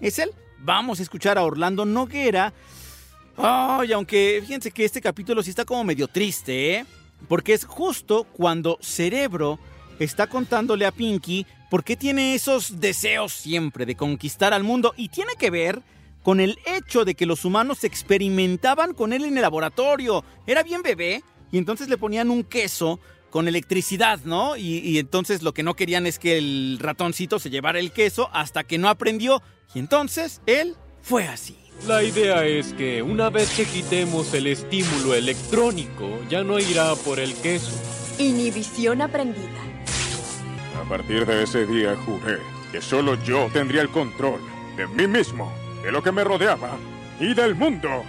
¿Es 0.00 0.18
él? 0.18 0.30
Vamos 0.58 1.00
a 1.00 1.02
escuchar 1.02 1.38
a 1.38 1.44
Orlando 1.44 1.86
Noguera. 1.86 2.52
Ay, 3.38 3.92
aunque 3.92 4.40
fíjense 4.42 4.70
que 4.70 4.84
este 4.84 5.00
capítulo 5.00 5.42
sí 5.42 5.48
está 5.48 5.64
como 5.64 5.84
medio 5.84 6.08
triste, 6.08 6.74
¿eh? 6.74 6.86
Porque 7.26 7.54
es 7.54 7.64
justo 7.64 8.24
cuando 8.24 8.78
Cerebro 8.82 9.58
está 9.98 10.26
contándole 10.26 10.84
a 10.84 10.92
Pinky 10.92 11.46
por 11.70 11.84
qué 11.84 11.96
tiene 11.96 12.34
esos 12.34 12.80
deseos 12.80 13.32
siempre 13.32 13.86
de 13.86 13.94
conquistar 13.96 14.52
al 14.52 14.64
mundo 14.64 14.92
y 14.96 15.08
tiene 15.08 15.32
que 15.38 15.50
ver 15.50 15.82
con 16.22 16.40
el 16.40 16.58
hecho 16.66 17.04
de 17.04 17.14
que 17.14 17.26
los 17.26 17.44
humanos 17.44 17.84
experimentaban 17.84 18.94
con 18.94 19.12
él 19.12 19.24
en 19.24 19.36
el 19.36 19.42
laboratorio. 19.42 20.24
Era 20.46 20.62
bien 20.62 20.82
bebé 20.82 21.22
y 21.50 21.58
entonces 21.58 21.88
le 21.88 21.98
ponían 21.98 22.30
un 22.30 22.44
queso 22.44 23.00
con 23.30 23.48
electricidad, 23.48 24.20
¿no? 24.24 24.56
Y, 24.56 24.78
y, 24.78 24.98
entonces 24.98 25.42
lo 25.42 25.54
que 25.54 25.62
no 25.62 25.74
querían 25.74 26.06
es 26.06 26.18
que 26.18 26.36
el 26.36 26.78
ratoncito 26.80 27.38
se 27.38 27.48
llevara 27.48 27.78
el 27.78 27.92
queso 27.92 28.28
hasta 28.32 28.64
que 28.64 28.78
no 28.78 28.88
aprendió. 28.88 29.42
Y 29.74 29.78
entonces 29.78 30.42
él 30.46 30.74
fue 31.00 31.28
así. 31.28 31.56
La 31.86 32.02
idea 32.02 32.44
es 32.44 32.74
que 32.74 33.02
una 33.02 33.30
vez 33.30 33.56
que 33.56 33.64
quitemos 33.64 34.34
el 34.34 34.48
estímulo 34.48 35.14
electrónico, 35.14 36.18
ya 36.28 36.44
no 36.44 36.58
irá 36.58 36.94
por 36.94 37.18
el 37.18 37.34
queso. 37.34 37.72
Inhibición 38.18 39.00
aprendida. 39.00 39.62
A 40.78 40.86
partir 40.88 41.24
de 41.24 41.44
ese 41.44 41.64
día 41.66 41.96
juré 42.04 42.38
que 42.70 42.82
solo 42.82 43.14
yo 43.24 43.48
tendría 43.52 43.80
el 43.80 43.88
control 43.88 44.40
de 44.76 44.86
mí 44.88 45.06
mismo, 45.06 45.50
de 45.82 45.92
lo 45.92 46.02
que 46.02 46.12
me 46.12 46.24
rodeaba 46.24 46.76
y 47.18 47.34
del 47.34 47.54
mundo. 47.54 48.04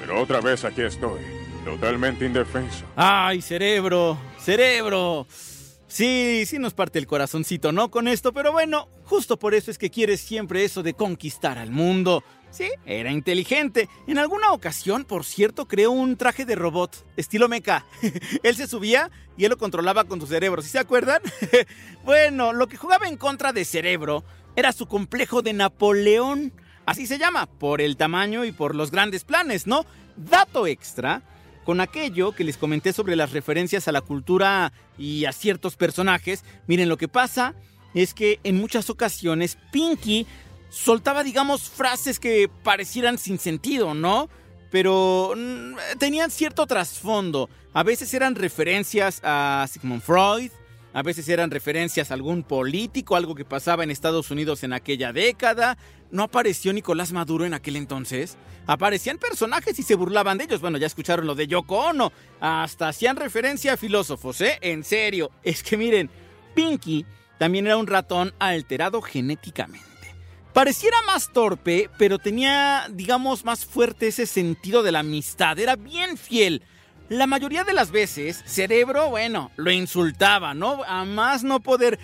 Pero 0.00 0.20
otra 0.20 0.40
vez 0.40 0.64
aquí 0.64 0.82
estoy, 0.82 1.20
totalmente 1.64 2.26
indefenso. 2.26 2.84
Ay, 2.96 3.40
cerebro, 3.40 4.18
cerebro. 4.38 5.26
Sí, 5.86 6.44
sí 6.46 6.58
nos 6.58 6.72
parte 6.72 6.98
el 6.98 7.06
corazoncito, 7.06 7.70
¿no? 7.70 7.90
Con 7.90 8.08
esto, 8.08 8.32
pero 8.32 8.50
bueno, 8.50 8.88
justo 9.04 9.38
por 9.38 9.54
eso 9.54 9.70
es 9.70 9.76
que 9.76 9.90
quieres 9.90 10.20
siempre 10.20 10.64
eso 10.64 10.82
de 10.82 10.94
conquistar 10.94 11.58
al 11.58 11.70
mundo. 11.70 12.24
Sí, 12.50 12.70
era 12.86 13.12
inteligente. 13.12 13.88
En 14.06 14.18
alguna 14.18 14.52
ocasión, 14.52 15.04
por 15.04 15.24
cierto, 15.24 15.68
creó 15.68 15.90
un 15.90 16.16
traje 16.16 16.44
de 16.44 16.54
robot, 16.54 17.06
estilo 17.16 17.48
mecha. 17.48 17.84
él 18.42 18.56
se 18.56 18.66
subía 18.66 19.10
y 19.36 19.44
él 19.44 19.50
lo 19.50 19.58
controlaba 19.58 20.04
con 20.04 20.20
su 20.20 20.26
cerebro, 20.26 20.62
¿sí 20.62 20.68
se 20.68 20.78
acuerdan? 20.78 21.20
bueno, 22.04 22.52
lo 22.52 22.68
que 22.68 22.76
jugaba 22.76 23.06
en 23.06 23.16
contra 23.16 23.52
de 23.52 23.64
cerebro 23.64 24.24
era 24.56 24.72
su 24.72 24.86
complejo 24.86 25.42
de 25.42 25.52
Napoleón. 25.52 26.52
Así 26.86 27.06
se 27.06 27.18
llama, 27.18 27.46
por 27.46 27.80
el 27.80 27.96
tamaño 27.96 28.44
y 28.44 28.52
por 28.52 28.74
los 28.74 28.90
grandes 28.90 29.24
planes, 29.24 29.66
¿no? 29.66 29.86
Dato 30.16 30.66
extra, 30.66 31.22
con 31.64 31.80
aquello 31.80 32.32
que 32.32 32.44
les 32.44 32.56
comenté 32.56 32.92
sobre 32.92 33.16
las 33.16 33.32
referencias 33.32 33.86
a 33.86 33.92
la 33.92 34.00
cultura 34.00 34.72
y 34.98 35.24
a 35.24 35.32
ciertos 35.32 35.76
personajes, 35.76 36.44
miren, 36.66 36.88
lo 36.88 36.96
que 36.96 37.08
pasa 37.08 37.54
es 37.94 38.14
que 38.14 38.40
en 38.42 38.56
muchas 38.56 38.90
ocasiones 38.90 39.58
Pinky 39.70 40.26
soltaba, 40.70 41.22
digamos, 41.22 41.68
frases 41.68 42.18
que 42.18 42.50
parecieran 42.62 43.18
sin 43.18 43.38
sentido, 43.38 43.94
¿no? 43.94 44.28
Pero 44.70 45.34
mm, 45.36 45.98
tenían 45.98 46.30
cierto 46.30 46.66
trasfondo. 46.66 47.48
A 47.74 47.82
veces 47.82 48.12
eran 48.14 48.34
referencias 48.34 49.20
a 49.22 49.66
Sigmund 49.70 50.02
Freud, 50.02 50.50
a 50.94 51.02
veces 51.02 51.28
eran 51.28 51.50
referencias 51.50 52.10
a 52.10 52.14
algún 52.14 52.42
político, 52.42 53.16
algo 53.16 53.34
que 53.34 53.44
pasaba 53.44 53.84
en 53.84 53.90
Estados 53.90 54.30
Unidos 54.30 54.62
en 54.62 54.72
aquella 54.72 55.12
década. 55.12 55.78
¿No 56.12 56.24
apareció 56.24 56.74
Nicolás 56.74 57.10
Maduro 57.12 57.46
en 57.46 57.54
aquel 57.54 57.74
entonces? 57.74 58.36
Aparecían 58.66 59.16
personajes 59.16 59.78
y 59.78 59.82
se 59.82 59.94
burlaban 59.94 60.36
de 60.36 60.44
ellos. 60.44 60.60
Bueno, 60.60 60.76
ya 60.76 60.86
escucharon 60.86 61.26
lo 61.26 61.34
de 61.34 61.46
Yoko 61.46 61.86
Ono. 61.86 62.12
Hasta 62.38 62.88
hacían 62.88 63.16
referencia 63.16 63.72
a 63.72 63.76
filósofos, 63.78 64.40
¿eh? 64.42 64.58
En 64.60 64.84
serio. 64.84 65.30
Es 65.42 65.62
que 65.62 65.78
miren, 65.78 66.10
Pinky 66.54 67.06
también 67.38 67.66
era 67.66 67.78
un 67.78 67.86
ratón 67.86 68.34
alterado 68.38 69.00
genéticamente. 69.00 69.86
Pareciera 70.52 70.98
más 71.06 71.32
torpe, 71.32 71.88
pero 71.96 72.18
tenía, 72.18 72.86
digamos, 72.90 73.46
más 73.46 73.64
fuerte 73.64 74.08
ese 74.08 74.26
sentido 74.26 74.82
de 74.82 74.92
la 74.92 74.98
amistad. 74.98 75.58
Era 75.58 75.76
bien 75.76 76.18
fiel. 76.18 76.62
La 77.08 77.26
mayoría 77.26 77.64
de 77.64 77.72
las 77.72 77.90
veces, 77.90 78.42
Cerebro, 78.44 79.08
bueno, 79.08 79.50
lo 79.56 79.70
insultaba, 79.70 80.52
¿no? 80.52 80.84
A 80.84 81.06
más 81.06 81.42
no 81.42 81.60
poder... 81.60 81.98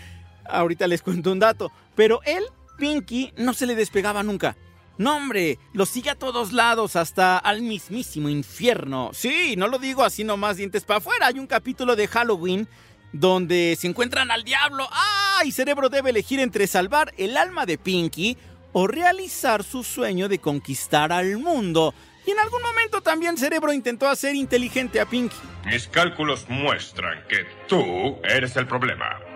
Ahorita 0.46 0.86
les 0.86 1.02
cuento 1.02 1.30
un 1.30 1.40
dato. 1.40 1.70
Pero 1.94 2.20
él, 2.24 2.42
Pinky, 2.78 3.32
no 3.36 3.52
se 3.52 3.66
le 3.66 3.74
despegaba 3.74 4.22
nunca. 4.22 4.56
No, 4.96 5.16
hombre, 5.16 5.58
lo 5.74 5.86
sigue 5.86 6.10
a 6.10 6.18
todos 6.18 6.52
lados, 6.52 6.96
hasta 6.96 7.38
al 7.38 7.62
mismísimo 7.62 8.28
infierno. 8.28 9.10
Sí, 9.12 9.54
no 9.56 9.68
lo 9.68 9.78
digo 9.78 10.02
así 10.02 10.24
nomás 10.24 10.56
dientes 10.56 10.84
para 10.84 10.98
afuera. 10.98 11.26
Hay 11.26 11.38
un 11.38 11.46
capítulo 11.46 11.94
de 11.94 12.08
Halloween 12.08 12.68
donde 13.12 13.76
se 13.78 13.86
encuentran 13.86 14.30
al 14.30 14.44
diablo. 14.44 14.88
¡Ah! 14.90 15.42
Y 15.44 15.52
Cerebro 15.52 15.88
debe 15.88 16.10
elegir 16.10 16.40
entre 16.40 16.66
salvar 16.66 17.12
el 17.16 17.36
alma 17.36 17.64
de 17.64 17.78
Pinky 17.78 18.36
o 18.72 18.86
realizar 18.86 19.62
su 19.62 19.84
sueño 19.84 20.28
de 20.28 20.40
conquistar 20.40 21.12
al 21.12 21.38
mundo. 21.38 21.94
Y 22.26 22.32
en 22.32 22.40
algún 22.40 22.60
momento 22.60 23.00
también 23.00 23.38
Cerebro 23.38 23.72
intentó 23.72 24.08
hacer 24.08 24.34
inteligente 24.34 25.00
a 25.00 25.06
Pinky. 25.06 25.36
Mis 25.64 25.86
cálculos 25.86 26.44
muestran 26.48 27.24
que 27.28 27.46
tú 27.68 28.18
eres 28.24 28.56
el 28.56 28.66
problema. 28.66 29.27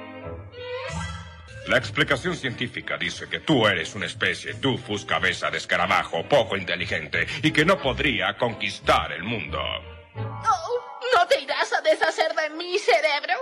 La 1.69 1.79
explicación 1.79 2.37
científica 2.37 2.97
dice 2.99 3.29
que 3.29 3.41
tú 3.41 3.67
eres 3.67 3.95
una 3.95 4.07
especie 4.07 4.55
dufus 4.55 5.05
cabeza 5.05 5.49
de 5.51 5.59
escarabajo 5.59 6.27
poco 6.29 6.57
inteligente 6.57 7.27
y 7.43 7.53
que 7.53 7.65
no 7.65 7.81
podría 7.81 8.37
conquistar 8.37 9.13
el 9.13 9.23
mundo. 9.23 9.61
Oh, 10.17 10.83
¿No 11.17 11.27
te 11.29 11.41
irás 11.41 11.73
a 11.73 11.81
deshacer 11.83 12.35
de 12.35 12.51
mi 12.57 12.79
cerebro? 12.79 13.35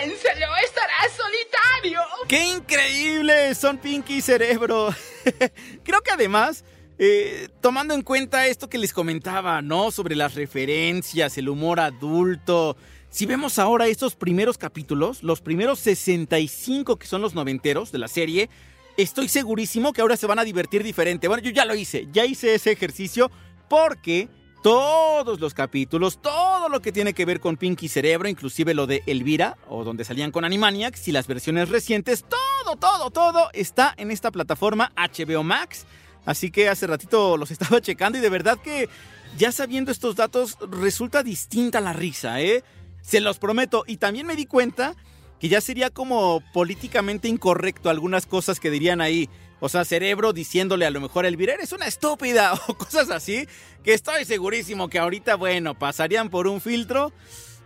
Piénselo, 0.00 0.46
estarás 0.64 1.12
solitario. 1.12 2.00
¡Qué 2.28 2.44
increíble 2.44 3.54
son 3.54 3.78
Pinky 3.78 4.16
y 4.16 4.20
Cerebro! 4.20 4.94
Creo 5.84 6.02
que 6.02 6.10
además, 6.10 6.64
eh, 6.98 7.48
tomando 7.60 7.94
en 7.94 8.02
cuenta 8.02 8.46
esto 8.46 8.68
que 8.68 8.78
les 8.78 8.92
comentaba, 8.92 9.62
¿no? 9.62 9.90
Sobre 9.90 10.14
las 10.14 10.34
referencias, 10.34 11.38
el 11.38 11.48
humor 11.48 11.80
adulto. 11.80 12.76
Si 13.12 13.26
vemos 13.26 13.58
ahora 13.58 13.88
estos 13.88 14.16
primeros 14.16 14.56
capítulos, 14.56 15.22
los 15.22 15.42
primeros 15.42 15.78
65 15.80 16.96
que 16.96 17.06
son 17.06 17.20
los 17.20 17.34
noventeros 17.34 17.92
de 17.92 17.98
la 17.98 18.08
serie, 18.08 18.48
estoy 18.96 19.28
segurísimo 19.28 19.92
que 19.92 20.00
ahora 20.00 20.16
se 20.16 20.26
van 20.26 20.38
a 20.38 20.44
divertir 20.44 20.82
diferente. 20.82 21.28
Bueno, 21.28 21.42
yo 21.42 21.50
ya 21.50 21.66
lo 21.66 21.74
hice, 21.74 22.08
ya 22.10 22.24
hice 22.24 22.54
ese 22.54 22.72
ejercicio 22.72 23.30
porque 23.68 24.30
todos 24.62 25.40
los 25.40 25.52
capítulos, 25.52 26.22
todo 26.22 26.70
lo 26.70 26.80
que 26.80 26.90
tiene 26.90 27.12
que 27.12 27.26
ver 27.26 27.38
con 27.38 27.58
Pinky 27.58 27.86
Cerebro, 27.86 28.30
inclusive 28.30 28.72
lo 28.72 28.86
de 28.86 29.02
Elvira, 29.04 29.58
o 29.68 29.84
donde 29.84 30.04
salían 30.04 30.30
con 30.30 30.46
Animaniacs 30.46 31.06
y 31.08 31.12
las 31.12 31.26
versiones 31.26 31.68
recientes, 31.68 32.24
todo, 32.24 32.76
todo, 32.76 33.10
todo 33.10 33.50
está 33.52 33.92
en 33.98 34.10
esta 34.10 34.30
plataforma 34.30 34.90
HBO 34.96 35.42
Max. 35.42 35.84
Así 36.24 36.50
que 36.50 36.70
hace 36.70 36.86
ratito 36.86 37.36
los 37.36 37.50
estaba 37.50 37.82
checando 37.82 38.16
y 38.16 38.22
de 38.22 38.30
verdad 38.30 38.56
que 38.56 38.88
ya 39.36 39.52
sabiendo 39.52 39.92
estos 39.92 40.16
datos 40.16 40.56
resulta 40.70 41.22
distinta 41.22 41.78
la 41.82 41.92
risa, 41.92 42.40
¿eh? 42.40 42.64
Se 43.02 43.20
los 43.20 43.38
prometo. 43.38 43.84
Y 43.86 43.98
también 43.98 44.26
me 44.26 44.36
di 44.36 44.46
cuenta 44.46 44.96
que 45.38 45.48
ya 45.48 45.60
sería 45.60 45.90
como 45.90 46.42
políticamente 46.52 47.28
incorrecto 47.28 47.90
algunas 47.90 48.26
cosas 48.26 48.60
que 48.60 48.70
dirían 48.70 49.00
ahí. 49.00 49.28
O 49.58 49.68
sea, 49.68 49.84
cerebro 49.84 50.32
diciéndole 50.32 50.86
a 50.86 50.90
lo 50.90 51.00
mejor 51.00 51.24
a 51.24 51.28
Elvira, 51.28 51.54
eres 51.54 51.72
una 51.72 51.86
estúpida 51.86 52.52
o 52.68 52.74
cosas 52.74 53.10
así, 53.10 53.46
que 53.82 53.92
estoy 53.92 54.24
segurísimo 54.24 54.88
que 54.88 54.98
ahorita, 54.98 55.36
bueno, 55.36 55.78
pasarían 55.78 56.30
por 56.30 56.46
un 56.46 56.60
filtro. 56.60 57.12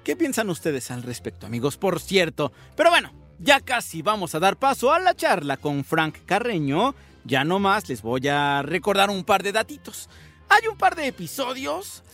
¿Qué 0.05 0.16
piensan 0.16 0.50
ustedes 0.50 0.90
al 0.90 1.02
respecto, 1.02 1.47
amigos? 1.47 1.76
Por 1.76 2.00
cierto. 2.00 2.52
Pero 2.76 2.90
bueno, 2.90 3.12
ya 3.38 3.61
casi 3.61 4.02
vamos 4.02 4.35
a 4.35 4.40
dar 4.40 4.57
paso 4.57 4.93
a 4.93 4.99
la 4.99 5.14
charla 5.14 5.57
con 5.57 5.85
Frank 5.85 6.19
Carreño. 6.25 6.95
Ya 7.25 7.45
no 7.45 7.59
más 7.59 7.88
les 7.88 8.02
voy 8.02 8.26
a 8.28 8.62
recordar 8.62 9.11
un 9.11 9.25
par 9.25 9.43
de 9.43 9.52
datitos. 9.52 10.09
Hay 10.49 10.69
un 10.69 10.78
par 10.78 10.95
de 10.95 11.09
episodios 11.09 12.05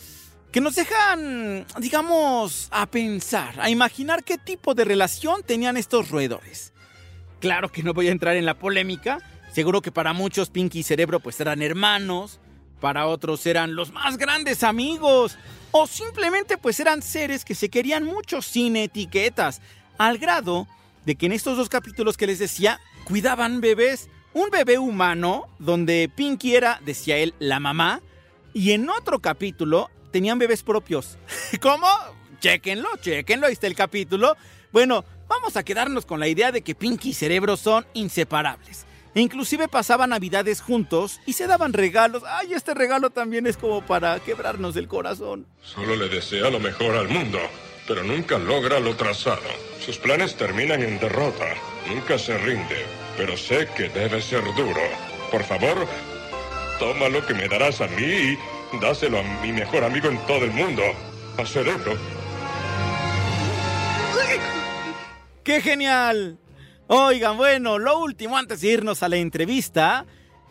que 0.53 0.61
nos 0.61 0.75
dejan, 0.75 1.65
digamos, 1.79 2.67
a 2.69 2.85
pensar, 2.85 3.59
a 3.59 3.71
imaginar 3.71 4.23
qué 4.23 4.37
tipo 4.37 4.75
de 4.75 4.85
relación 4.85 5.41
tenían 5.41 5.77
estos 5.77 6.11
roedores. 6.11 6.73
Claro 7.39 7.71
que 7.71 7.81
no 7.81 7.95
voy 7.95 8.07
a 8.07 8.11
entrar 8.11 8.35
en 8.35 8.45
la 8.45 8.59
polémica. 8.59 9.17
Seguro 9.51 9.81
que 9.81 9.91
para 9.91 10.13
muchos 10.13 10.51
Pinky 10.51 10.79
y 10.79 10.83
Cerebro 10.83 11.19
pues 11.19 11.39
eran 11.39 11.63
hermanos, 11.63 12.39
para 12.79 13.07
otros 13.07 13.47
eran 13.47 13.73
los 13.73 13.91
más 13.91 14.17
grandes 14.17 14.63
amigos, 14.63 15.39
o 15.71 15.87
simplemente 15.87 16.59
pues 16.59 16.79
eran 16.79 17.01
seres 17.01 17.43
que 17.45 17.55
se 17.55 17.69
querían 17.69 18.03
mucho 18.03 18.43
sin 18.43 18.75
etiquetas, 18.75 19.59
al 19.97 20.19
grado 20.19 20.67
de 21.03 21.15
que 21.15 21.25
en 21.25 21.31
estos 21.31 21.57
dos 21.57 21.67
capítulos 21.67 22.15
que 22.15 22.27
les 22.27 22.37
decía, 22.37 22.79
cuidaban 23.05 23.59
bebés. 23.59 24.07
Un 24.35 24.51
bebé 24.51 24.77
humano, 24.77 25.47
donde 25.57 26.11
Pinky 26.15 26.55
era, 26.55 26.79
decía 26.85 27.17
él, 27.17 27.33
la 27.39 27.59
mamá, 27.59 28.01
y 28.53 28.73
en 28.73 28.87
otro 28.89 29.19
capítulo 29.19 29.89
tenían 30.13 30.39
bebés 30.39 30.63
propios. 30.63 31.17
¿Cómo? 31.61 31.87
Chequenlo, 32.39 32.89
chequenlo, 33.01 33.47
ahí 33.47 33.53
está 33.53 33.67
el 33.67 33.75
capítulo. 33.75 34.37
Bueno, 34.71 35.03
vamos 35.27 35.57
a 35.57 35.63
quedarnos 35.63 36.05
con 36.05 36.19
la 36.19 36.27
idea 36.27 36.51
de 36.53 36.61
que 36.61 36.75
Pinky 36.75 37.09
y 37.09 37.13
Cerebro 37.13 37.57
son 37.57 37.85
inseparables. 37.93 38.85
Inclusive 39.15 39.67
pasaban 39.67 40.11
navidades 40.11 40.61
juntos 40.61 41.19
y 41.25 41.33
se 41.33 41.47
daban 41.47 41.73
regalos. 41.73 42.23
Ay, 42.27 42.53
este 42.53 42.73
regalo 42.73 43.09
también 43.09 43.45
es 43.45 43.57
como 43.57 43.85
para 43.85 44.19
quebrarnos 44.19 44.75
el 44.75 44.87
corazón. 44.87 45.45
Solo 45.61 45.95
le 45.95 46.09
desea 46.09 46.49
lo 46.49 46.59
mejor 46.59 46.95
al 46.95 47.09
mundo, 47.09 47.39
pero 47.87 48.03
nunca 48.03 48.37
logra 48.37 48.79
lo 48.79 48.95
trazado. 48.95 49.41
Sus 49.85 49.97
planes 49.97 50.35
terminan 50.35 50.81
en 50.81 50.99
derrota. 50.99 51.53
Nunca 51.87 52.17
se 52.17 52.37
rinde, 52.37 52.85
pero 53.17 53.37
sé 53.37 53.67
que 53.75 53.89
debe 53.89 54.21
ser 54.21 54.43
duro. 54.55 54.81
Por 55.31 55.43
favor, 55.43 55.87
toma 56.79 57.09
lo 57.09 57.25
que 57.25 57.35
me 57.35 57.47
darás 57.47 57.81
a 57.81 57.87
mí 57.87 58.03
y 58.03 58.37
dáselo 58.79 59.19
a 59.19 59.23
mi 59.41 59.51
mejor 59.51 59.83
amigo 59.83 60.09
en 60.09 60.17
todo 60.25 60.45
el 60.45 60.51
mundo, 60.51 60.81
a 61.37 61.45
Cerebro. 61.45 61.93
¡Qué 65.43 65.61
genial! 65.61 66.39
Oigan, 66.87 67.37
bueno, 67.37 67.79
lo 67.79 67.99
último 67.99 68.37
antes 68.37 68.61
de 68.61 68.69
irnos 68.69 69.03
a 69.03 69.09
la 69.09 69.17
entrevista. 69.17 70.05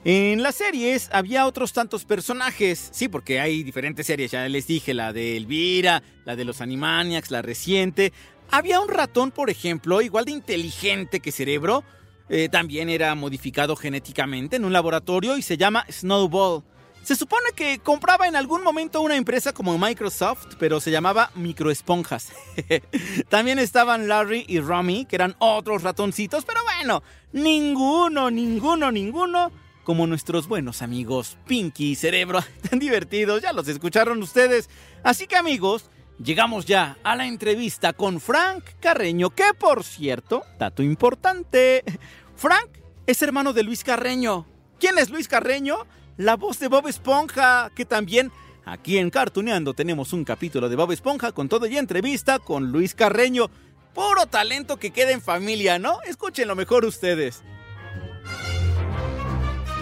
En 0.04 0.42
las 0.42 0.56
series 0.56 1.08
había 1.12 1.46
otros 1.46 1.72
tantos 1.72 2.04
personajes, 2.04 2.90
sí, 2.92 3.08
porque 3.08 3.38
hay 3.38 3.62
diferentes 3.62 4.06
series, 4.06 4.32
ya 4.32 4.48
les 4.48 4.66
dije, 4.66 4.94
la 4.94 5.12
de 5.12 5.36
Elvira, 5.36 6.02
la 6.24 6.34
de 6.34 6.44
los 6.44 6.60
Animaniacs, 6.60 7.30
la 7.30 7.40
reciente. 7.40 8.12
Había 8.50 8.80
un 8.80 8.88
ratón, 8.88 9.30
por 9.30 9.48
ejemplo, 9.48 10.02
igual 10.02 10.24
de 10.24 10.32
inteligente 10.32 11.20
que 11.20 11.30
Cerebro, 11.30 11.84
eh, 12.28 12.48
también 12.50 12.88
era 12.88 13.14
modificado 13.14 13.76
genéticamente 13.76 14.56
en 14.56 14.64
un 14.64 14.72
laboratorio 14.72 15.36
y 15.36 15.42
se 15.42 15.56
llama 15.56 15.86
Snowball. 15.88 16.64
Se 17.02 17.16
supone 17.16 17.50
que 17.56 17.80
compraba 17.80 18.28
en 18.28 18.36
algún 18.36 18.62
momento 18.62 19.00
una 19.00 19.16
empresa 19.16 19.52
como 19.52 19.76
Microsoft, 19.76 20.54
pero 20.58 20.80
se 20.80 20.92
llamaba 20.92 21.32
Microesponjas. 21.34 22.32
También 23.28 23.58
estaban 23.58 24.06
Larry 24.06 24.44
y 24.46 24.60
Romy, 24.60 25.04
que 25.04 25.16
eran 25.16 25.34
otros 25.38 25.82
ratoncitos, 25.82 26.44
pero 26.44 26.60
bueno, 26.62 27.02
ninguno, 27.32 28.30
ninguno, 28.30 28.92
ninguno 28.92 29.50
como 29.84 30.06
nuestros 30.06 30.46
buenos 30.46 30.80
amigos 30.80 31.38
Pinky 31.46 31.90
y 31.90 31.96
Cerebro, 31.96 32.40
tan 32.70 32.78
divertidos, 32.78 33.42
ya 33.42 33.52
los 33.52 33.68
escucharon 33.68 34.22
ustedes. 34.22 34.70
Así 35.02 35.26
que 35.26 35.36
amigos, 35.36 35.90
llegamos 36.22 36.66
ya 36.66 36.98
a 37.02 37.16
la 37.16 37.26
entrevista 37.26 37.92
con 37.92 38.20
Frank 38.20 38.64
Carreño, 38.80 39.30
que 39.30 39.54
por 39.58 39.84
cierto, 39.84 40.44
dato 40.58 40.82
importante, 40.82 41.82
Frank 42.36 42.68
es 43.06 43.22
hermano 43.22 43.52
de 43.52 43.64
Luis 43.64 43.82
Carreño. 43.82 44.46
¿Quién 44.78 44.98
es 44.98 45.10
Luis 45.10 45.28
Carreño? 45.28 45.86
La 46.16 46.36
voz 46.36 46.58
de 46.58 46.68
Bob 46.68 46.88
Esponja, 46.88 47.70
que 47.74 47.84
también 47.84 48.30
aquí 48.64 48.98
en 48.98 49.10
Cartuneando 49.10 49.74
tenemos 49.74 50.12
un 50.12 50.24
capítulo 50.24 50.68
de 50.68 50.76
Bob 50.76 50.92
Esponja 50.92 51.32
con 51.32 51.48
todo 51.48 51.66
y 51.66 51.76
entrevista 51.76 52.38
con 52.38 52.70
Luis 52.70 52.94
Carreño. 52.94 53.50
Puro 53.94 54.26
talento 54.26 54.78
que 54.78 54.90
queda 54.90 55.12
en 55.12 55.20
familia, 55.20 55.78
¿no? 55.78 56.00
Escúchenlo 56.06 56.54
mejor 56.54 56.84
ustedes. 56.84 57.42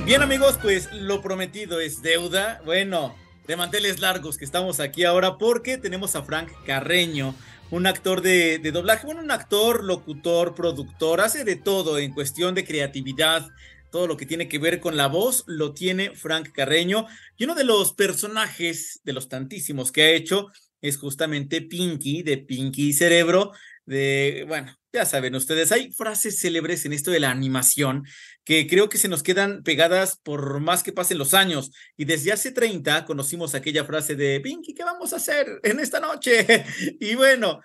Bien 0.05 0.23
amigos, 0.23 0.59
pues 0.61 0.93
lo 0.93 1.23
prometido 1.23 1.79
es 1.79 2.03
deuda. 2.03 2.61
Bueno, 2.64 3.14
de 3.47 3.57
manteles 3.57 4.01
largos 4.01 4.37
que 4.37 4.45
estamos 4.45 4.81
aquí 4.81 5.05
ahora 5.05 5.38
porque 5.38 5.79
tenemos 5.79 6.16
a 6.16 6.23
Frank 6.23 6.49
Carreño, 6.66 7.35
un 7.71 7.87
actor 7.87 8.21
de, 8.21 8.59
de, 8.59 8.73
doblaje, 8.73 9.07
bueno, 9.07 9.21
un 9.21 9.31
actor, 9.31 9.85
locutor, 9.85 10.55
productor, 10.55 11.21
hace 11.21 11.45
de 11.45 11.55
todo 11.57 11.99
en 11.99 12.12
cuestión 12.12 12.55
de 12.55 12.64
creatividad, 12.64 13.49
todo 13.90 14.07
lo 14.07 14.16
que 14.16 14.26
tiene 14.26 14.48
que 14.48 14.59
ver 14.59 14.81
con 14.81 14.96
la 14.96 15.07
voz 15.07 15.44
lo 15.46 15.72
tiene 15.72 16.14
Frank 16.14 16.53
Carreño. 16.53 17.07
Y 17.37 17.44
uno 17.44 17.55
de 17.55 17.64
los 17.64 17.92
personajes, 17.92 19.00
de 19.05 19.12
los 19.12 19.29
tantísimos 19.29 19.92
que 19.92 20.03
ha 20.03 20.11
hecho, 20.11 20.48
es 20.81 20.96
justamente 20.96 21.62
Pinky, 21.62 22.22
de 22.22 22.38
Pinky 22.38 22.92
Cerebro, 22.92 23.53
de, 23.85 24.44
bueno, 24.48 24.74
ya 24.92 25.05
saben 25.05 25.35
ustedes, 25.35 25.72
hay 25.72 25.92
frases 25.92 26.38
célebres 26.40 26.85
en 26.85 26.92
esto 26.92 27.11
de 27.11 27.20
la 27.20 27.31
animación 27.31 28.05
que 28.44 28.66
creo 28.66 28.88
que 28.88 28.98
se 28.98 29.09
nos 29.09 29.22
quedan 29.22 29.62
pegadas 29.62 30.18
por 30.22 30.61
más 30.61 30.83
que 30.83 30.92
pasen 30.92 31.18
los 31.18 31.35
años. 31.35 31.70
Y 31.96 32.05
desde 32.05 32.33
hace 32.33 32.53
30 32.53 33.05
conocimos 33.05 33.55
aquella 33.55 33.85
frase 33.85 34.16
de 34.16 34.40
Pinky, 34.40 34.74
¿qué 34.74 34.85
vamos 34.85 35.12
a 35.12 35.16
hacer 35.16 35.61
en 35.62 35.81
esta 35.81 36.00
noche? 36.00 36.64
Y 37.00 37.14
bueno, 37.14 37.61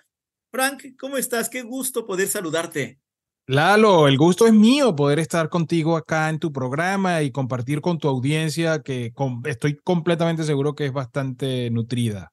Frank, 0.50 0.96
¿cómo 0.98 1.16
estás? 1.16 1.48
Qué 1.48 1.62
gusto 1.62 2.06
poder 2.06 2.28
saludarte. 2.28 2.98
Lalo, 3.48 4.08
el 4.08 4.18
gusto 4.18 4.48
es 4.48 4.52
mío 4.52 4.96
poder 4.96 5.20
estar 5.20 5.48
contigo 5.48 5.96
acá 5.96 6.28
en 6.30 6.40
tu 6.40 6.52
programa 6.52 7.22
y 7.22 7.30
compartir 7.30 7.80
con 7.80 7.98
tu 7.98 8.08
audiencia 8.08 8.82
que 8.82 9.12
estoy 9.44 9.76
completamente 9.76 10.42
seguro 10.42 10.74
que 10.74 10.86
es 10.86 10.92
bastante 10.92 11.70
nutrida. 11.70 12.32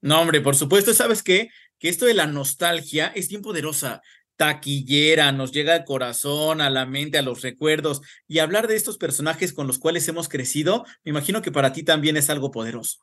No, 0.00 0.20
hombre, 0.20 0.40
por 0.40 0.54
supuesto, 0.54 0.94
¿sabes 0.94 1.24
qué? 1.24 1.48
Que 1.80 1.88
esto 1.88 2.06
de 2.06 2.14
la 2.14 2.28
nostalgia 2.28 3.08
es 3.08 3.28
bien 3.28 3.42
poderosa, 3.42 4.00
taquillera, 4.36 5.32
nos 5.32 5.50
llega 5.50 5.74
al 5.74 5.84
corazón, 5.84 6.60
a 6.60 6.70
la 6.70 6.86
mente, 6.86 7.18
a 7.18 7.22
los 7.22 7.42
recuerdos, 7.42 8.02
y 8.28 8.38
hablar 8.38 8.68
de 8.68 8.76
estos 8.76 8.96
personajes 8.96 9.52
con 9.52 9.66
los 9.66 9.78
cuales 9.78 10.06
hemos 10.06 10.28
crecido, 10.28 10.84
me 11.04 11.10
imagino 11.10 11.42
que 11.42 11.50
para 11.50 11.72
ti 11.72 11.82
también 11.82 12.16
es 12.16 12.30
algo 12.30 12.52
poderoso. 12.52 13.00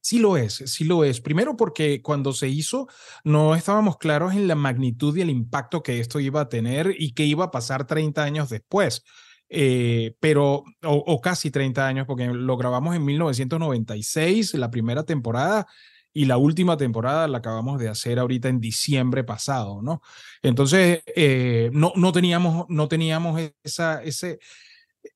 Sí 0.00 0.18
lo 0.18 0.36
es, 0.36 0.62
sí 0.66 0.84
lo 0.84 1.04
es. 1.04 1.20
Primero 1.20 1.56
porque 1.56 2.02
cuando 2.02 2.32
se 2.32 2.48
hizo 2.48 2.88
no 3.24 3.54
estábamos 3.54 3.98
claros 3.98 4.34
en 4.34 4.48
la 4.48 4.54
magnitud 4.54 5.16
y 5.16 5.22
el 5.22 5.30
impacto 5.30 5.82
que 5.82 6.00
esto 6.00 6.20
iba 6.20 6.40
a 6.42 6.48
tener 6.48 6.94
y 6.98 7.12
que 7.12 7.24
iba 7.24 7.46
a 7.46 7.50
pasar 7.50 7.86
30 7.86 8.22
años 8.22 8.48
después. 8.48 9.02
Eh, 9.50 10.14
pero, 10.20 10.64
o, 10.84 11.20
casi 11.20 11.50
30 11.50 11.86
años, 11.86 12.06
porque 12.06 12.26
lo 12.26 12.56
grabamos 12.56 12.94
en 12.94 13.04
1996, 13.04 14.54
la 14.54 14.70
primera 14.70 15.04
temporada, 15.04 15.66
y 16.12 16.24
la 16.24 16.36
última 16.36 16.76
temporada 16.76 17.28
la 17.28 17.38
acabamos 17.38 17.78
de 17.78 17.88
hacer 17.88 18.18
ahorita 18.18 18.48
en 18.48 18.60
diciembre 18.60 19.24
pasado, 19.24 19.82
¿no? 19.82 20.02
Entonces, 20.42 21.02
eh, 21.14 21.70
no, 21.72 21.92
no, 21.96 22.12
teníamos, 22.12 22.66
no 22.68 22.88
teníamos 22.88 23.40
esa, 23.62 24.02
ese, 24.02 24.38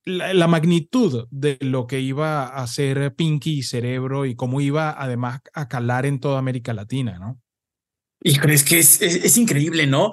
la, 0.05 0.49
magnitud 0.49 1.27
de 1.31 1.59
lo 1.61 1.87
que 1.87 2.01
iba 2.01 2.45
a 2.45 2.63
hacer 2.63 3.15
Pinky 3.15 3.59
y 3.59 3.63
Cerebro 3.63 4.27
y 4.27 4.35
cómo 4.35 4.61
iba 4.61 4.91
además 4.91 5.41
a 5.55 5.69
calar 5.69 6.07
en 6.07 6.21
toda 6.21 6.39
América 6.39 6.73
Latina, 6.73 7.19
¿no? 7.19 7.41
Y 8.21 8.37
crees 8.37 8.65
que 8.65 8.79
es, 8.79 9.03
es, 9.03 9.37
increíble, 9.37 9.87
¿no? 9.87 10.13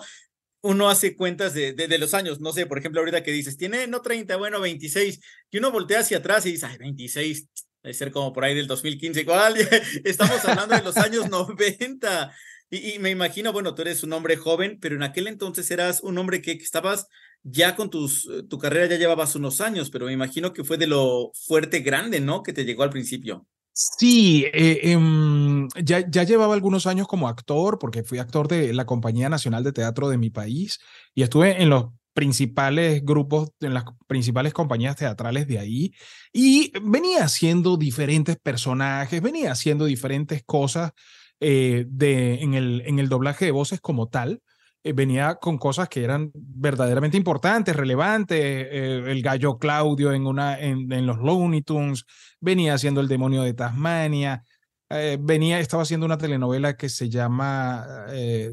Uno 0.62 0.89
hace 0.89 1.15
cuentas 1.15 1.54
de, 1.54 1.73
de, 1.73 1.97
los 1.99 2.13
años, 2.13 2.39
no 2.39 2.52
sé, 2.52 2.65
por 2.65 2.80
ejemplo, 2.80 3.02
ahorita 3.02 3.23
que 3.23 3.32
dices, 3.32 3.56
tiene 3.56 3.88
no 3.88 4.02
30, 4.02 4.36
bueno, 4.38 4.60
26, 4.60 5.19
y 5.52 5.58
uno 5.58 5.71
voltea 5.71 5.99
hacia 5.99 6.17
atrás 6.17 6.45
y 6.45 6.52
dice, 6.54 6.65
ay, 6.65 6.78
26, 6.80 7.47
debe 7.84 7.93
ser 7.93 8.12
como 8.12 8.34
por 8.34 8.43
ahí 8.43 8.56
del 8.56 8.67
2015, 8.67 9.21
igual, 9.21 9.56
estamos 10.04 10.43
hablando 10.43 10.75
de 10.75 10.82
los 10.82 10.97
años 10.97 11.30
90. 11.30 12.34
Y, 12.71 12.95
y, 12.95 12.99
me 12.99 13.10
imagino, 13.10 13.54
bueno, 13.54 13.73
tú 13.73 13.84
eres 13.84 14.04
un 14.04 14.13
hombre 14.13 14.38
joven, 14.38 14.80
pero 14.82 14.95
en 14.95 15.04
aquel 15.04 15.28
entonces 15.28 15.69
eras 15.71 16.02
un 16.02 16.17
hombre 16.17 16.41
que, 16.41 16.58
que 16.58 16.63
estabas 16.63 17.08
ya 17.43 17.75
con 17.75 17.89
tus, 17.89 18.25
eh, 18.25 18.43
tu 18.43 18.58
carrera 18.58 18.88
ya 18.88 18.97
llevabas 18.97 19.36
unos 19.36 19.62
años, 19.62 19.89
pero 19.89 20.06
me 20.06 20.13
imagino 20.13 20.54
que 20.54 20.63
fue 20.63 20.78
de 20.78 20.88
lo 20.88 21.32
fuerte 21.34 21.80
grande, 21.80 22.19
¿no? 22.19 22.43
Que 22.43 22.54
te 22.54 22.65
llegó 22.65 22.84
al 22.84 22.89
principio. 22.89 23.47
Sí, 23.71 24.45
eh, 24.54 24.80
eh, 24.84 25.67
ya, 25.84 26.10
ya 26.10 26.23
llevaba 26.23 26.54
algunos 26.54 26.86
años 26.86 27.08
como 27.08 27.30
actor, 27.30 27.80
porque 27.80 28.04
fui 28.04 28.17
actor 28.19 28.47
de 28.47 28.73
la 28.73 28.86
Compañía 28.86 29.30
Nacional 29.30 29.63
de 29.63 29.71
Teatro 29.71 30.10
de 30.10 30.17
mi 30.17 30.30
país 30.30 30.80
y 31.15 31.23
estuve 31.23 31.62
en 31.62 31.69
los 31.69 31.86
principales 32.13 33.06
grupos, 33.06 33.52
en 33.62 33.73
las 33.73 33.86
principales 34.08 34.52
compañías 34.52 34.97
teatrales 34.97 35.47
de 35.47 35.60
ahí 35.60 35.93
y 36.34 36.73
venía 36.84 37.23
haciendo 37.23 37.78
diferentes 37.78 38.36
personajes, 38.38 39.21
venía 39.21 39.54
haciendo 39.54 39.86
diferentes 39.86 40.43
cosas 40.43 40.91
eh, 41.39 41.86
de, 41.88 42.41
en, 42.41 42.56
el, 42.56 42.84
en 42.86 42.99
el 42.99 43.08
doblaje 43.08 43.45
de 43.45 43.52
voces 43.52 43.80
como 43.80 44.10
tal. 44.10 44.41
Eh, 44.82 44.94
venía 44.94 45.36
con 45.36 45.58
cosas 45.58 45.89
que 45.89 46.04
eran 46.04 46.32
verdaderamente 46.34 47.18
importantes, 47.18 47.76
relevantes. 47.76 48.38
eh, 48.39 49.04
el 49.08 49.22
gallo 49.22 49.58
Claudio 49.58 50.13
en, 50.13 50.26
una, 50.26 50.58
en, 50.60 51.06
los 51.06 51.18
Looney 51.18 51.63
Tunes, 51.63 52.06
venía 52.39 52.76
haciendo 52.76 53.02
El 53.02 53.10
demonio 53.10 53.42
de 53.44 53.54
Tasmania, 53.54 54.44
eh, 54.89 55.18
venía, 55.20 55.60
estaba 55.60 55.84
haciendo 55.84 56.06
una 56.06 56.18
telenovela 56.18 56.78
que 56.78 56.88
se 56.89 57.10
llama 57.10 57.86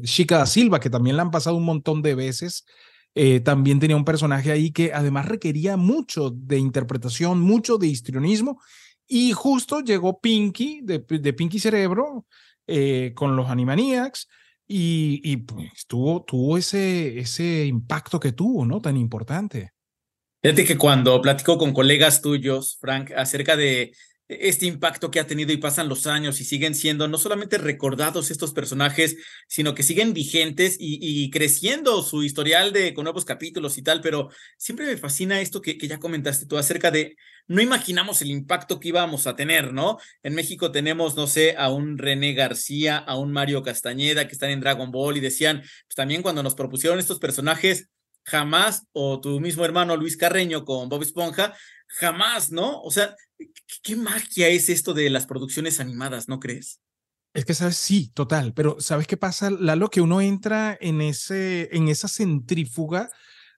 Chica 0.03 0.39
da 0.39 0.45
Silva, 0.45 0.79
que 0.79 0.89
también 0.89 1.15
la 1.15 1.23
han 1.23 1.31
pasado 1.31 1.55
un 1.55 1.65
montón 1.65 2.01
de 2.01 2.15
veces. 2.15 2.65
También 3.43 3.79
tenía 3.79 3.95
un 3.95 4.05
personaje 4.05 4.51
ahí 4.51 4.71
que 4.71 4.93
además 4.93 5.25
requería 5.27 5.75
mucho 5.75 6.29
de 6.29 6.59
interpretación, 6.59 7.41
mucho 7.41 7.79
de 7.79 7.87
histrionismo. 7.87 8.61
Y 9.07 9.31
justo 9.31 9.79
llegó 9.81 10.19
Pinky, 10.21 10.81
de, 10.83 10.99
de 10.99 11.33
Pinky 11.33 11.57
Cerebro, 11.57 12.27
con 13.15 13.35
los 13.35 13.49
Animaniacs. 13.49 14.27
Y, 14.69 15.37
pues 15.37 15.85
tuvo, 15.87 16.23
tuvo 16.23 16.57
ese, 16.57 17.19
ese 17.19 17.65
impacto 17.65 18.19
que 18.19 18.33
tuvo, 18.33 18.65
¿no? 18.65 18.81
Tan 18.81 18.97
importante. 18.97 19.71
Fíjate 20.41 20.65
que 20.65 20.77
cuando 20.77 21.21
platico 21.21 21.57
con 21.57 21.73
colegas 21.73 22.21
tuyos, 22.21 22.77
Frank, 22.79 23.11
acerca 23.15 23.55
de 23.55 23.93
este 24.27 24.65
impacto 24.65 25.09
que 25.09 25.19
ha 25.19 25.27
tenido 25.27 25.53
y 25.53 25.57
pasan 25.57 25.87
los 25.89 26.05
años 26.05 26.41
y 26.41 26.45
siguen 26.45 26.75
siendo 26.75 27.07
no 27.07 27.17
solamente 27.17 27.57
recordados 27.57 28.29
estos 28.29 28.53
personajes, 28.53 29.17
sino 29.47 29.73
que 29.73 29.83
siguen 29.83 30.13
vigentes 30.13 30.77
y, 30.79 30.99
y 31.01 31.29
creciendo 31.29 32.01
su 32.03 32.23
historial 32.23 32.73
de 32.73 32.93
con 32.93 33.05
nuevos 33.05 33.25
capítulos 33.25 33.77
y 33.77 33.83
tal, 33.83 34.01
pero 34.01 34.29
siempre 34.57 34.85
me 34.85 34.97
fascina 34.97 35.39
esto 35.39 35.61
que, 35.61 35.77
que 35.77 35.87
ya 35.87 35.99
comentaste 35.99 36.45
tú 36.45 36.57
acerca 36.57 36.91
de 36.91 37.15
no 37.47 37.61
imaginamos 37.61 38.21
el 38.21 38.29
impacto 38.29 38.79
que 38.79 38.89
íbamos 38.89 39.25
a 39.25 39.35
tener, 39.35 39.73
¿no? 39.73 39.97
En 40.21 40.35
México 40.35 40.71
tenemos, 40.71 41.15
no 41.15 41.27
sé, 41.27 41.55
a 41.57 41.69
un 41.69 41.97
René 41.97 42.33
García, 42.33 42.97
a 42.97 43.17
un 43.17 43.31
Mario 43.31 43.63
Castañeda 43.63 44.27
que 44.27 44.33
están 44.33 44.49
en 44.49 44.59
Dragon 44.59 44.91
Ball 44.91 45.17
y 45.17 45.21
decían, 45.21 45.61
pues 45.61 45.95
también 45.95 46.21
cuando 46.21 46.43
nos 46.43 46.55
propusieron 46.55 46.99
estos 46.99 47.19
personajes, 47.19 47.89
jamás, 48.23 48.83
o 48.91 49.21
tu 49.21 49.39
mismo 49.39 49.63
hermano 49.63 49.95
Luis 49.95 50.17
Carreño 50.17 50.65
con 50.65 50.89
Bob 50.89 51.01
Esponja, 51.01 51.55
jamás, 51.87 52.51
¿no? 52.51 52.81
O 52.81 52.91
sea, 52.91 53.15
¿qué, 53.83 53.95
magia 53.95 54.47
es 54.49 54.69
esto 54.69 54.93
de 54.93 55.09
las 55.09 55.25
producciones 55.25 55.79
animadas, 55.79 56.27
¿no 56.27 56.39
crees? 56.39 56.79
Es 57.33 57.45
que, 57.45 57.53
¿sabes? 57.53 57.77
Sí, 57.77 58.11
total. 58.13 58.53
Pero 58.53 58.77
¿sabes 58.79 59.07
qué 59.07 59.17
pasa, 59.17 59.51
Lalo? 59.51 59.89
Que 59.89 60.01
uno 60.01 60.21
entra 60.21 60.77
en, 60.79 61.01
ese, 61.01 61.69
en 61.75 61.87
esa 61.87 62.07
centrífuga 62.07 63.09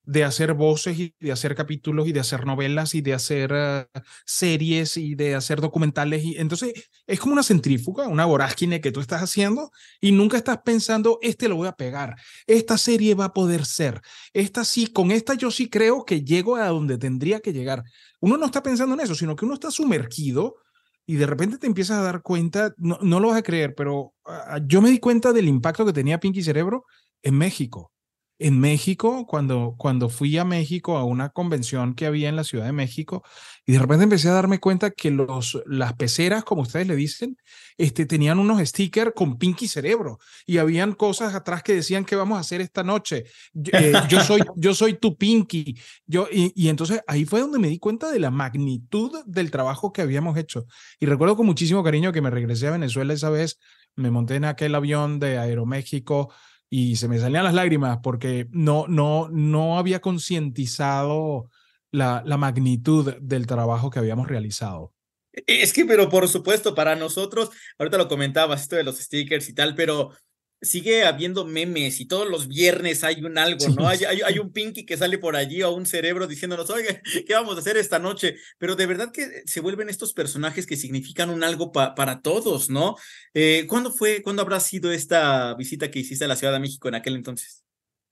de 0.10 0.24
hacer 0.24 0.56
voces 0.56 0.98
y 0.98 1.14
de 1.20 1.32
hacer 1.32 1.54
capítulos 1.54 2.08
y 2.08 2.12
de 2.12 2.20
hacer 2.20 2.44
novelas 2.44 2.96
y 2.96 3.02
de 3.02 3.14
hacer 3.14 3.52
uh, 3.54 4.00
series 4.26 4.98
y 4.98 5.14
de 5.14 5.36
hacer 5.36 5.62
documentales. 5.62 6.24
Y 6.24 6.36
entonces 6.38 6.90
es 7.06 7.20
como 7.20 7.34
una 7.34 7.44
centrífuga, 7.44 8.08
una 8.08 8.26
vorágine 8.26 8.82
que 8.82 8.92
tú 8.92 9.02
estás 9.02 9.22
haciendo 9.22 9.70
y 10.02 10.12
nunca 10.12 10.38
estás 10.38 10.62
pensando, 10.66 11.20
este 11.22 11.48
lo 11.48 11.58
voy 11.58 11.68
a 11.68 11.74
pegar, 11.74 12.16
esta 12.48 12.80
serie 12.80 13.14
va 13.14 13.26
a 13.26 13.34
poder 13.34 13.66
ser, 13.66 14.02
esta 14.34 14.66
sí, 14.66 14.88
con 14.88 15.12
esta 15.12 15.36
yo 15.36 15.52
sí 15.52 15.70
creo 15.70 16.04
que 16.06 16.24
llego 16.24 16.56
a 16.56 16.70
donde 16.70 16.98
tendría 16.98 17.40
que 17.40 17.54
llegar. 17.54 17.84
Uno 18.22 18.38
no 18.38 18.46
está 18.46 18.62
pensando 18.64 18.96
en 18.96 19.02
eso, 19.02 19.16
sino 19.16 19.36
que 19.36 19.46
uno 19.46 19.54
está 19.54 19.72
sumergido 19.72 20.58
y 21.06 21.16
de 21.16 21.26
repente 21.26 21.58
te 21.58 21.68
empiezas 21.68 21.98
a 21.98 22.04
dar 22.04 22.22
cuenta, 22.22 22.74
no, 22.78 23.00
no 23.02 23.20
lo 23.20 23.30
vas 23.30 23.38
a 23.38 23.44
creer, 23.44 23.74
pero 23.76 24.14
uh, 24.26 24.60
yo 24.68 24.82
me 24.82 24.92
di 24.92 25.00
cuenta 25.00 25.34
del 25.34 25.48
impacto 25.48 25.86
que 25.86 25.94
tenía 25.94 26.20
Pinky 26.20 26.44
Cerebro 26.44 26.86
en 27.24 27.38
México 27.38 27.92
en 28.40 28.58
México, 28.58 29.28
cuando, 29.28 29.76
cuando 29.78 30.08
fui 30.08 30.38
a 30.38 30.46
México 30.46 30.98
a 30.98 31.04
una 31.04 31.30
convención 31.30 31.94
que 31.94 32.06
había 32.06 32.30
en 32.30 32.38
la 32.38 32.46
Ciudad 32.46 32.66
de 32.66 32.72
México, 32.72 33.22
y 33.66 33.74
de 33.74 33.80
repente 33.80 34.06
empecé 34.06 34.30
a 34.30 34.34
darme 34.34 34.60
cuenta 34.60 34.92
que 34.92 35.12
los, 35.12 35.62
las 35.66 35.94
peceras, 35.94 36.46
como 36.46 36.62
ustedes 36.62 36.88
le 36.88 36.96
dicen, 36.96 37.38
este, 37.78 38.06
tenían 38.06 38.40
unos 38.40 38.66
stickers 38.68 39.12
con 39.14 39.38
Pinky 39.38 39.68
Cerebro, 39.68 40.20
y 40.46 40.58
habían 40.58 40.94
cosas 40.94 41.36
atrás 41.36 41.64
que 41.64 41.76
decían 41.76 42.06
que 42.06 42.16
vamos 42.16 42.38
a 42.38 42.42
hacer 42.42 42.62
esta 42.62 42.82
noche. 42.82 43.26
Yo, 43.52 43.72
eh, 43.78 43.94
yo 44.08 44.22
soy, 44.24 44.42
yo 44.56 44.74
soy 44.74 44.94
tu 44.94 45.18
Pinky. 45.18 45.78
Yo, 46.06 46.30
y, 46.32 46.54
y 46.56 46.70
entonces 46.70 47.02
ahí 47.08 47.26
fue 47.26 47.42
donde 47.42 47.60
me 47.60 47.68
di 47.68 47.78
cuenta 47.78 48.10
de 48.10 48.20
la 48.20 48.32
magnitud 48.32 49.12
del 49.26 49.52
trabajo 49.52 49.92
que 49.92 50.02
habíamos 50.02 50.38
hecho. 50.38 50.66
Y 50.98 51.08
recuerdo 51.08 51.36
con 51.36 51.46
muchísimo 51.46 51.84
cariño 51.84 52.14
que 52.14 52.22
me 52.22 52.30
regresé 52.30 52.68
a 52.68 52.72
Venezuela 52.72 53.14
esa 53.14 53.30
vez, 53.30 53.60
me 53.98 54.12
monté 54.12 54.36
en 54.36 54.46
aquel 54.46 54.76
avión 54.76 55.20
de 55.20 55.38
Aeroméxico 55.38 56.32
y 56.70 56.98
se 56.98 57.08
me 57.08 57.20
salían 57.20 57.44
las 57.44 57.54
lágrimas 57.54 58.00
porque 58.04 58.48
no, 58.52 58.86
no, 58.88 59.30
no 59.30 59.78
había 59.78 60.02
concientizado 60.02 61.50
la, 61.92 62.22
la 62.26 62.38
magnitud 62.38 63.16
del 63.20 63.48
trabajo 63.48 63.90
que 63.90 64.00
habíamos 64.00 64.28
realizado. 64.28 64.94
Es 65.32 65.74
que, 65.74 65.86
pero 65.86 66.10
por 66.10 66.28
supuesto, 66.28 66.76
para 66.76 66.96
nosotros, 66.96 67.50
ahorita 67.78 67.98
lo 67.98 68.08
comentabas, 68.08 68.62
esto 68.62 68.76
de 68.76 68.84
los 68.84 68.98
stickers 68.98 69.50
y 69.50 69.54
tal, 69.54 69.76
pero 69.76 70.12
sigue 70.62 71.04
habiendo 71.04 71.46
memes 71.46 72.00
y 72.00 72.06
todos 72.06 72.30
los 72.30 72.48
viernes 72.48 73.04
hay 73.04 73.24
un 73.24 73.38
algo, 73.38 73.68
¿no? 73.70 73.88
Hay, 73.88 74.00
hay, 74.04 74.22
hay, 74.22 74.40
un 74.40 74.52
Pinky 74.52 74.86
que 74.86 74.98
sale 74.98 75.18
por 75.18 75.36
allí 75.36 75.64
o 75.64 75.72
un 75.72 75.86
cerebro 75.86 76.28
diciéndonos, 76.28 76.70
oye, 76.70 77.02
¿qué 77.28 77.34
vamos 77.34 77.56
a 77.56 77.60
hacer 77.60 77.78
esta 77.78 78.00
noche? 78.00 78.36
Pero 78.58 78.76
de 78.76 78.86
verdad 78.86 79.12
que 79.12 79.44
se 79.46 79.62
vuelven 79.62 79.90
estos 79.90 80.14
personajes 80.14 80.66
que 80.66 80.76
significan 80.76 81.30
un 81.30 81.44
algo 81.44 81.72
pa 81.72 81.96
para 81.96 82.22
todos, 82.22 82.70
¿no? 82.70 82.96
Eh, 83.34 83.66
¿Cuándo 83.68 83.92
fue, 83.92 84.22
cuándo 84.22 84.42
habrá 84.42 84.60
sido 84.60 84.92
esta 84.92 85.56
visita 85.56 85.90
que 85.92 86.00
hiciste 86.00 86.26
a 86.26 86.28
la 86.28 86.36
Ciudad 86.36 86.54
de 86.54 86.60
México 86.60 86.88
en 86.88 86.96
aquel 86.96 87.16
entonces? 87.16 87.64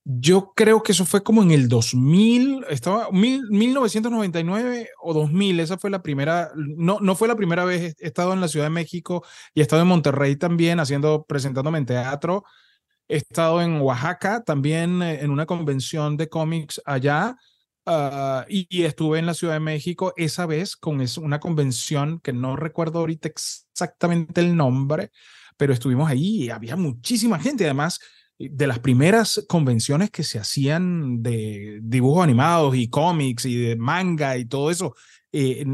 Yo 0.10 0.54
creo 0.56 0.84
que 0.84 0.94
eso 0.94 1.04
fue 1.06 1.22
como 1.22 1.44
en 1.44 1.52
el 1.52 1.68
2000, 1.68 2.64
estaba 2.70 3.12
mil, 3.12 3.44
1999 3.50 4.88
o 5.02 5.14
2000, 5.14 5.60
esa 5.60 5.78
fue 5.78 5.90
la 5.90 6.02
primera, 6.02 6.50
no, 6.56 7.00
no 7.02 7.14
fue 7.14 7.28
la 7.28 7.36
primera 7.36 7.66
vez, 7.66 7.94
he 8.00 8.08
estado 8.08 8.32
en 8.32 8.40
la 8.40 8.48
Ciudad 8.48 8.68
de 8.68 8.70
México 8.70 9.26
y 9.54 9.60
he 9.60 9.64
estado 9.64 9.82
en 9.82 9.90
Monterrey 9.90 10.38
también 10.38 10.80
haciendo, 10.80 11.26
presentándome 11.28 11.80
en 11.80 11.88
teatro, 11.88 12.46
he 13.10 13.18
estado 13.18 13.62
en 13.62 13.82
Oaxaca 13.82 14.44
también 14.46 15.02
eh, 15.02 15.20
en 15.24 15.30
una 15.30 15.46
convención 15.46 16.16
de 16.16 16.30
cómics 16.30 16.82
allá 16.86 17.36
uh, 17.86 18.44
y, 18.48 18.66
y, 18.70 18.84
estuve 18.84 19.20
en 19.20 19.26
la 19.26 19.34
Ciudad 19.34 19.56
de 19.56 19.60
México 19.60 20.14
esa 20.16 20.46
vez 20.46 20.78
con 20.78 21.04
una 21.22 21.42
convención 21.42 22.22
que 22.22 22.32
no 22.32 22.56
recuerdo 22.56 23.00
ahorita 23.00 23.28
exactamente 23.28 24.40
el 24.40 24.56
nombre, 24.56 25.12
pero 25.58 25.74
estuvimos 25.74 26.10
ahí 26.10 26.44
y 26.46 26.50
había 26.50 26.78
muchísima 26.78 27.40
gente, 27.40 27.66
además 27.66 28.00
de 28.40 28.68
las 28.68 28.80
primeras 28.80 29.44
convenciones 29.48 30.12
que 30.12 30.24
se 30.24 30.40
hacían 30.40 31.24
de 31.24 31.80
dibujos 31.82 32.24
animados 32.24 32.76
y 32.76 32.90
cómics 32.90 33.46
y 33.46 33.56
de 33.56 33.76
manga 33.76 34.38
y 34.38 34.46
todo 34.46 34.70
eso, 34.70 34.96
eh, 35.32 35.66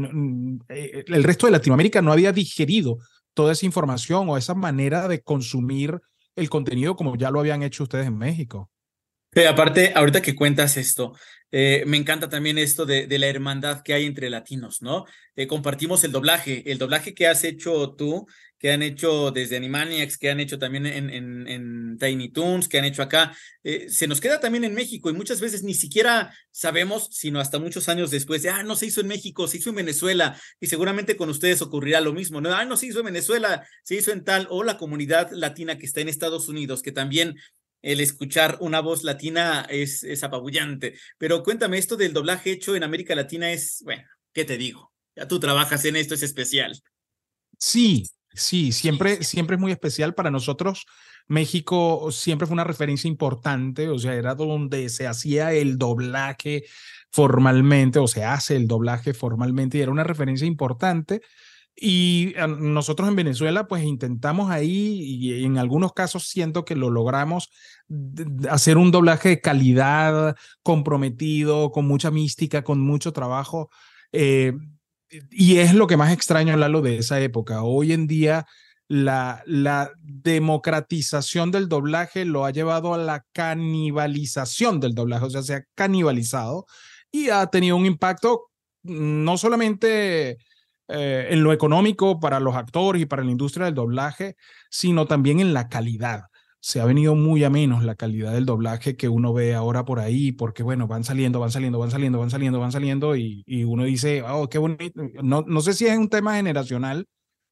el 0.68 1.24
resto 1.24 1.46
de 1.46 1.52
Latinoamérica 1.52 2.02
no 2.02 2.12
había 2.12 2.32
digerido 2.32 2.98
toda 3.34 3.52
esa 3.52 3.66
información 3.66 4.28
o 4.28 4.36
esa 4.36 4.54
manera 4.54 5.08
de 5.08 5.22
consumir 5.22 6.00
el 6.36 6.48
contenido 6.48 6.96
como 6.96 7.16
ya 7.16 7.30
lo 7.30 7.40
habían 7.40 7.62
hecho 7.62 7.84
ustedes 7.84 8.06
en 8.06 8.16
México. 8.16 8.70
Pero 9.34 9.50
aparte, 9.50 9.92
ahorita 9.94 10.22
que 10.22 10.36
cuentas 10.36 10.76
esto, 10.76 11.14
eh, 11.50 11.84
me 11.86 11.96
encanta 11.96 12.28
también 12.28 12.58
esto 12.58 12.86
de, 12.86 13.06
la 13.18 13.26
hermandad 13.26 13.82
que 13.82 13.94
hay 13.94 14.06
entre 14.06 14.30
latinos, 14.30 14.82
¿no? 14.82 15.06
Eh, 15.36 15.46
compartimos 15.46 16.02
el 16.04 16.12
doblaje, 16.12 16.70
el 16.70 16.78
doblaje 16.78 17.14
que 17.14 17.26
has 17.26 17.44
hecho 17.44 17.94
tú, 17.96 18.26
que 18.58 18.72
han 18.72 18.82
hecho 18.82 19.30
desde 19.30 19.56
Animaniacs, 19.56 20.18
que 20.18 20.30
han 20.30 20.40
hecho 20.40 20.58
también 20.58 20.86
en, 20.86 21.10
en, 21.10 21.46
en 21.48 21.98
Tiny 21.98 22.30
Toons, 22.30 22.66
que 22.68 22.78
han 22.78 22.84
hecho 22.84 23.02
acá, 23.02 23.36
eh, 23.62 23.88
se 23.88 24.06
nos 24.06 24.20
queda 24.20 24.40
también 24.40 24.64
en 24.64 24.74
México 24.74 25.10
y 25.10 25.12
muchas 25.12 25.40
veces 25.40 25.62
ni 25.62 25.74
siquiera 25.74 26.34
sabemos, 26.50 27.08
sino 27.12 27.40
hasta 27.40 27.58
muchos 27.58 27.88
años 27.88 28.10
después, 28.10 28.42
de, 28.42 28.50
ah, 28.50 28.62
no 28.62 28.74
se 28.74 28.86
hizo 28.86 29.00
en 29.00 29.08
México, 29.08 29.46
se 29.48 29.58
hizo 29.58 29.70
en 29.70 29.76
Venezuela, 29.76 30.40
y 30.60 30.68
seguramente 30.68 31.16
con 31.16 31.28
ustedes 31.28 31.60
ocurrirá 31.60 32.00
lo 32.00 32.12
mismo, 32.12 32.40
¿no? 32.40 32.54
Ah, 32.54 32.64
no 32.64 32.76
se 32.76 32.86
hizo 32.86 33.00
en 33.00 33.06
Venezuela, 33.06 33.66
se 33.82 33.96
hizo 33.96 34.12
en 34.12 34.24
tal, 34.24 34.46
o 34.50 34.64
la 34.64 34.78
comunidad 34.78 35.30
latina 35.32 35.76
que 35.76 35.86
está 35.86 36.00
en 36.00 36.08
Estados 36.08 36.48
Unidos, 36.48 36.82
que 36.82 36.92
también 36.92 37.36
el 37.84 38.00
escuchar 38.00 38.56
una 38.60 38.80
voz 38.80 39.04
latina 39.04 39.66
es, 39.68 40.02
es 40.04 40.24
apabullante. 40.24 40.94
Pero 41.18 41.42
cuéntame, 41.42 41.76
esto 41.76 41.96
del 41.96 42.14
doblaje 42.14 42.50
hecho 42.50 42.74
en 42.74 42.82
América 42.82 43.14
Latina 43.14 43.52
es, 43.52 43.82
bueno, 43.84 44.04
¿qué 44.32 44.46
te 44.46 44.56
digo? 44.56 44.92
Ya 45.14 45.28
tú 45.28 45.38
trabajas 45.38 45.84
en 45.84 45.96
esto, 45.96 46.14
es 46.14 46.22
especial. 46.22 46.80
Sí, 47.58 48.08
sí, 48.32 48.72
siempre, 48.72 49.22
siempre 49.22 49.56
es 49.56 49.60
muy 49.60 49.70
especial 49.70 50.14
para 50.14 50.30
nosotros. 50.30 50.86
México 51.26 52.10
siempre 52.10 52.46
fue 52.46 52.54
una 52.54 52.64
referencia 52.64 53.06
importante, 53.06 53.88
o 53.90 53.98
sea, 53.98 54.14
era 54.14 54.34
donde 54.34 54.88
se 54.88 55.06
hacía 55.06 55.52
el 55.52 55.76
doblaje 55.76 56.64
formalmente, 57.10 57.98
o 57.98 58.08
se 58.08 58.24
hace 58.24 58.56
el 58.56 58.66
doblaje 58.66 59.12
formalmente, 59.12 59.76
y 59.76 59.82
era 59.82 59.92
una 59.92 60.04
referencia 60.04 60.46
importante. 60.46 61.20
Y 61.76 62.34
nosotros 62.58 63.08
en 63.08 63.16
Venezuela, 63.16 63.66
pues 63.66 63.82
intentamos 63.82 64.50
ahí, 64.50 65.00
y 65.02 65.44
en 65.44 65.58
algunos 65.58 65.92
casos 65.92 66.28
siento 66.28 66.64
que 66.64 66.76
lo 66.76 66.88
logramos, 66.88 67.50
hacer 68.48 68.76
un 68.78 68.90
doblaje 68.90 69.30
de 69.30 69.40
calidad, 69.40 70.36
comprometido, 70.62 71.72
con 71.72 71.86
mucha 71.86 72.10
mística, 72.10 72.62
con 72.62 72.80
mucho 72.80 73.12
trabajo. 73.12 73.70
Eh, 74.12 74.52
y 75.30 75.58
es 75.58 75.74
lo 75.74 75.86
que 75.86 75.96
más 75.96 76.12
extraño, 76.12 76.56
Lalo, 76.56 76.80
de 76.80 76.98
esa 76.98 77.20
época. 77.20 77.62
Hoy 77.62 77.92
en 77.92 78.06
día, 78.06 78.46
la, 78.88 79.42
la 79.46 79.90
democratización 80.00 81.50
del 81.50 81.68
doblaje 81.68 82.24
lo 82.24 82.44
ha 82.44 82.50
llevado 82.50 82.94
a 82.94 82.98
la 82.98 83.24
canibalización 83.32 84.78
del 84.80 84.94
doblaje, 84.94 85.24
o 85.24 85.30
sea, 85.30 85.42
se 85.42 85.54
ha 85.54 85.64
canibalizado 85.74 86.66
y 87.10 87.30
ha 87.30 87.46
tenido 87.48 87.76
un 87.76 87.86
impacto 87.86 88.50
no 88.82 89.38
solamente 89.38 90.38
eh, 90.88 91.28
en 91.30 91.42
lo 91.42 91.52
económico 91.52 92.20
para 92.20 92.40
los 92.40 92.56
actores 92.56 93.02
y 93.02 93.06
para 93.06 93.24
la 93.24 93.30
industria 93.30 93.66
del 93.66 93.74
doblaje, 93.74 94.36
sino 94.70 95.06
también 95.06 95.40
en 95.40 95.54
la 95.54 95.68
calidad. 95.68 96.24
Se 96.60 96.80
ha 96.80 96.84
venido 96.86 97.14
muy 97.14 97.44
a 97.44 97.50
menos 97.50 97.84
la 97.84 97.94
calidad 97.94 98.32
del 98.32 98.46
doblaje 98.46 98.96
que 98.96 99.08
uno 99.08 99.32
ve 99.34 99.54
ahora 99.54 99.84
por 99.84 100.00
ahí, 100.00 100.32
porque 100.32 100.62
bueno, 100.62 100.86
van 100.86 101.04
saliendo, 101.04 101.38
van 101.40 101.52
saliendo, 101.52 101.78
van 101.78 101.90
saliendo, 101.90 102.18
van 102.18 102.30
saliendo, 102.30 102.60
van 102.60 102.72
saliendo 102.72 103.16
y, 103.16 103.44
y 103.46 103.64
uno 103.64 103.84
dice, 103.84 104.22
oh, 104.22 104.48
qué 104.48 104.58
bonito. 104.58 105.02
No, 105.22 105.44
no 105.46 105.60
sé 105.60 105.74
si 105.74 105.86
es 105.86 105.98
un 105.98 106.08
tema 106.08 106.36
generacional, 106.36 107.06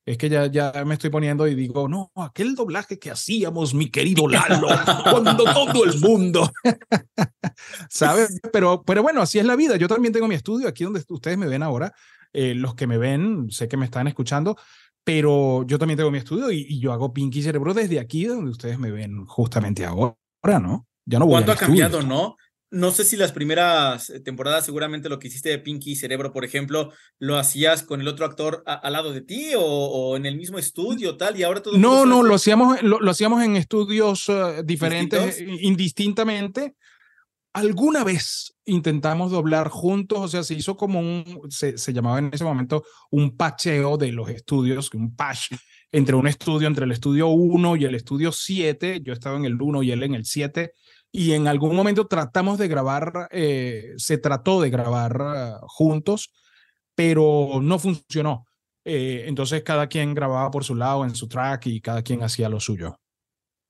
es 0.05 0.18
que 0.18 0.29
ya, 0.29 0.47
ya 0.47 0.73
me 0.85 0.95
estoy 0.95 1.11
poniendo 1.11 1.47
y 1.47 1.55
digo, 1.55 1.88
no, 1.88 2.11
aquel 2.16 2.57
doblaje 2.57 2.99
que 2.99 3.12
hacíamos, 3.12 3.73
mi 3.73 3.88
querido 3.88 4.27
Lalo, 4.27 4.66
cuando 5.11 5.45
todo 5.45 5.85
el 5.85 6.01
mundo, 6.01 6.51
¿sabes? 7.88 8.40
Pero, 8.53 8.83
pero 8.83 9.03
bueno, 9.03 9.23
así 9.23 9.38
es 9.38 9.45
la 9.45 9.55
vida. 9.55 9.77
Yo 9.77 9.87
también 9.87 10.12
tengo 10.12 10.27
mi 10.27 10.35
estudio 10.35 10.66
aquí 10.66 10.85
donde 10.85 11.03
ustedes 11.09 11.38
me 11.38 11.47
ven 11.47 11.62
ahora. 11.62 11.92
Eh, 12.33 12.55
los 12.55 12.75
que 12.75 12.87
me 12.87 12.99
ven, 12.99 13.51
sé 13.51 13.68
que 13.68 13.77
me 13.77 13.85
están 13.85 14.09
escuchando, 14.09 14.57
pero 15.05 15.64
yo 15.66 15.79
también 15.79 15.97
tengo 15.97 16.11
mi 16.11 16.18
estudio 16.18 16.51
y, 16.51 16.66
y, 16.68 16.81
yo 16.81 16.92
hago 16.92 17.12
Pinky 17.12 17.42
Cerebro 17.42 17.75
desde 17.75 18.01
aquí, 18.01 18.25
donde 18.25 18.51
ustedes 18.51 18.79
me 18.79 18.90
ven 18.90 19.27
justamente 19.27 19.85
ahora, 19.85 20.16
¿no? 20.61 20.87
Ya 21.05 21.18
no 21.18 21.27
voy 21.27 21.35
¿Cuánto 21.35 21.53
ha 21.53 21.57
cambiado, 21.57 22.03
no? 22.03 22.37
No 22.71 22.90
sé 22.90 23.05
si 23.05 23.18
las 23.18 23.33
primeras 23.33 24.09
eh, 24.09 24.21
temporadas, 24.21 24.64
seguramente 24.64 25.11
lo 25.11 25.18
que 25.18 25.29
hiciste 25.29 25.51
de 25.51 25.59
Pinky 25.59 25.95
Cerebro, 25.95 26.33
por 26.33 26.42
ejemplo, 26.42 26.90
lo 27.18 27.37
hacías 27.37 27.83
con 27.83 28.01
el 28.01 28.09
otro 28.09 28.25
actor 28.25 28.62
al 28.64 28.92
lado 28.95 29.12
de 29.12 29.21
ti 29.21 29.51
o, 29.55 29.62
o, 29.62 30.16
en 30.16 30.25
el 30.25 30.37
mismo 30.37 30.59
estudio, 30.59 31.18
tal, 31.18 31.38
y 31.38 31.42
ahora 31.42 31.61
todo. 31.61 31.77
No, 31.77 32.07
no, 32.07 32.23
lo 32.23 32.35
hacíamos, 32.35 32.83
lo, 32.83 32.99
lo, 32.99 33.11
hacíamos 33.11 33.42
en 33.45 33.57
estudios 33.57 34.27
uh, 34.31 34.62
diferentes, 34.64 35.37
¿Distintos? 35.37 35.62
indistintamente. 35.62 36.77
Alguna 37.55 38.03
vez 38.03 38.55
intentamos 38.65 39.31
doblar 39.31 39.69
juntos, 39.69 40.19
o 40.21 40.29
sea, 40.29 40.43
se 40.43 40.55
hizo 40.55 40.77
como 40.77 41.01
un, 41.01 41.51
se, 41.51 41.77
llamaba 41.93 42.19
en 42.19 42.31
ese 42.33 42.45
momento 42.45 42.83
un 43.11 43.37
pacheo 43.37 43.99
de 43.99 44.11
los 44.12 44.31
estudios, 44.31 44.93
un 44.95 45.15
patch 45.15 45.53
entre 45.91 46.15
un 46.15 46.27
estudio, 46.27 46.67
entre 46.67 46.87
el 46.87 46.93
estudio 46.93 47.29
1 47.29 47.77
y 47.77 47.85
el 47.85 47.95
estudio 47.95 48.33
7. 48.33 49.03
Yo 49.03 49.12
estaba 49.12 49.37
en 49.37 49.45
el 49.45 49.61
1 49.61 49.83
y 49.83 49.91
él 49.91 50.03
en 50.03 50.15
el 50.15 50.25
7 50.25 50.73
y 51.12 51.33
en 51.33 51.47
algún 51.47 51.77
momento 51.77 52.07
tratamos 52.07 52.59
de 52.59 52.69
grabar, 52.69 53.29
eh, 53.31 53.93
se 53.99 54.17
trató 54.17 54.62
de 54.62 54.71
grabar 54.71 55.59
juntos, 55.62 56.33
pero 56.95 57.61
no 57.62 57.79
funcionó. 57.79 58.47
Eh, 58.85 59.25
entonces 59.27 59.62
cada 59.62 59.87
quien 59.88 60.15
grababa 60.15 60.51
por 60.51 60.65
su 60.65 60.75
lado 60.75 61.05
en 61.05 61.15
su 61.15 61.29
track 61.29 61.67
y 61.67 61.81
cada 61.83 62.03
quien 62.03 62.23
hacía 62.23 62.49
lo 62.49 62.61
suyo. 62.61 62.99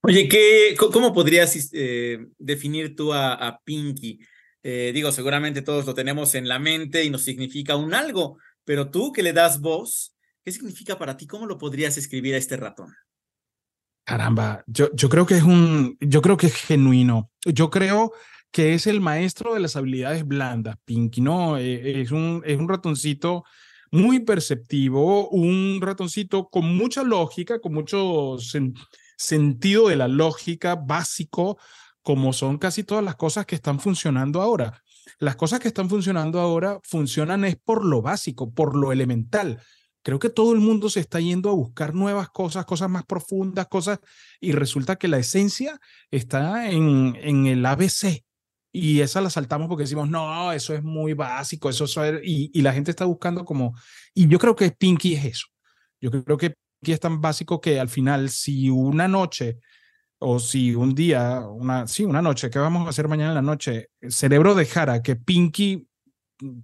Oye, 0.03 0.29
¿qué, 0.29 0.75
¿cómo 0.77 1.13
podrías 1.13 1.71
eh, 1.73 2.27
definir 2.39 2.97
tú 2.97 3.13
a, 3.13 3.61
Pinky? 3.65 4.21
digo, 4.65 5.11
seguramente 5.11 5.63
todos 5.63 5.87
lo 5.87 5.95
tenemos 5.95 6.37
en 6.37 6.47
la 6.47 6.61
mente 6.61 7.05
y 7.05 7.11
nos 7.11 7.23
significa 7.23 7.75
un 7.75 7.95
algo, 7.95 8.39
pero 8.65 8.91
tú 8.91 9.13
que 9.13 9.23
le 9.23 9.33
das 9.33 9.61
voz, 9.61 10.15
¿qué 10.45 10.53
significa 10.53 10.99
para 10.99 11.17
ti? 11.17 11.27
¿Cómo 11.27 11.47
lo 11.47 11.59
podrías 11.59 11.97
escribir 11.97 12.35
a 12.35 12.39
este 12.39 12.57
ratón? 12.57 12.93
Caramba, 14.05 14.65
yo, 14.67 14.91
yo 14.95 15.09
creo 15.09 15.27
que 15.27 15.37
es 15.37 15.43
un, 15.43 15.97
yo 16.01 16.23
creo 16.23 16.37
que 16.37 16.47
es 16.47 16.55
genuino. 16.55 17.31
Yo 17.45 17.71
creo 17.71 18.13
que 18.51 18.75
es 18.75 18.87
el 18.87 19.01
maestro 19.01 19.55
de 19.55 19.61
las 19.61 19.77
habilidades 19.77 20.27
blandas, 20.27 20.77
Pinky, 20.85 21.21
¿no? 21.21 21.57
Es 21.57 22.11
un, 22.11 22.43
es 22.45 22.59
un 22.59 22.69
ratoncito 22.69 23.45
muy 23.91 24.21
perceptivo, 24.21 25.29
un 25.29 25.81
ratoncito 25.81 26.49
con 26.49 26.77
mucha 26.77 27.03
lógica, 27.03 27.61
con 27.61 27.75
mucho 27.75 28.37
sentido 29.23 29.89
de 29.89 29.97
la 29.97 30.09
lógica 30.09 30.75
básico, 30.75 31.59
como 32.03 32.33
son 32.33 32.59
casi 32.59 32.85
todas 32.85 33.05
las 33.05 33.17
cosas 33.17 33.47
que 33.47 33.55
están 33.55 33.81
funcionando 33.81 34.43
ahora. 34.43 34.83
Las 35.19 35.37
cosas 35.37 35.61
que 35.61 35.69
están 35.69 35.89
funcionando 35.89 36.41
ahora 36.41 36.81
funcionan 36.83 37.45
es 37.45 37.57
por 37.57 37.85
lo 37.85 38.03
básico, 38.03 38.53
por 38.53 38.77
lo 38.77 38.93
elemental 38.93 39.61
creo 40.03 40.19
que 40.19 40.31
todo 40.31 40.53
el 40.53 40.61
mundo 40.61 40.91
se 40.91 41.01
está 41.01 41.21
yendo 41.21 41.49
a 41.51 41.55
buscar 41.55 41.95
nuevas 41.95 42.29
cosas, 42.29 42.67
cosas 42.67 42.91
más 42.91 43.05
profundas, 43.05 43.69
cosas, 43.69 44.01
y 44.41 44.53
resulta 44.53 44.97
que 44.97 45.09
la 45.09 45.19
esencia 45.19 45.79
está 46.11 46.71
en, 46.71 47.17
en 47.21 47.47
el 47.47 47.65
ABC. 47.65 48.25
Y 48.73 49.01
esa 49.01 49.21
la 49.21 49.31
saltamos 49.31 49.69
porque 49.69 49.85
decimos, 49.85 50.09
no, 50.09 50.53
eso 50.53 50.75
es 50.75 50.83
muy 50.83 51.13
básico, 51.13 51.69
eso 51.71 51.85
es... 51.85 52.21
Y, 52.25 52.51
y 52.55 52.63
la 52.63 52.73
gente 52.73 52.91
está 52.91 53.05
buscando 53.05 53.45
como... 53.45 53.75
Y 54.15 54.29
yo 54.29 54.39
creo 54.39 54.57
que 54.57 54.71
Pinky 54.71 55.15
es 55.15 55.25
eso. 55.27 55.47
Yo 56.01 56.11
creo 56.11 56.39
que 56.39 56.55
es 56.91 56.99
tan 56.99 57.21
básico 57.21 57.61
que 57.61 57.79
al 57.79 57.89
final, 57.89 58.31
si 58.31 58.69
una 58.69 59.07
noche 59.07 59.61
o 60.19 60.41
si 60.41 60.75
un 60.75 60.95
día, 60.95 61.41
una, 61.47 61.87
sí, 61.87 62.05
una 62.05 62.21
noche, 62.21 62.51
¿qué 62.51 62.59
vamos 62.59 62.87
a 62.87 62.91
hacer 62.91 63.07
mañana 63.07 63.31
en 63.31 63.35
la 63.37 63.43
noche? 63.43 63.91
El 64.01 64.13
cerebro 64.13 64.57
dejara 64.57 65.03
que 65.03 65.15
Pinky 65.15 65.87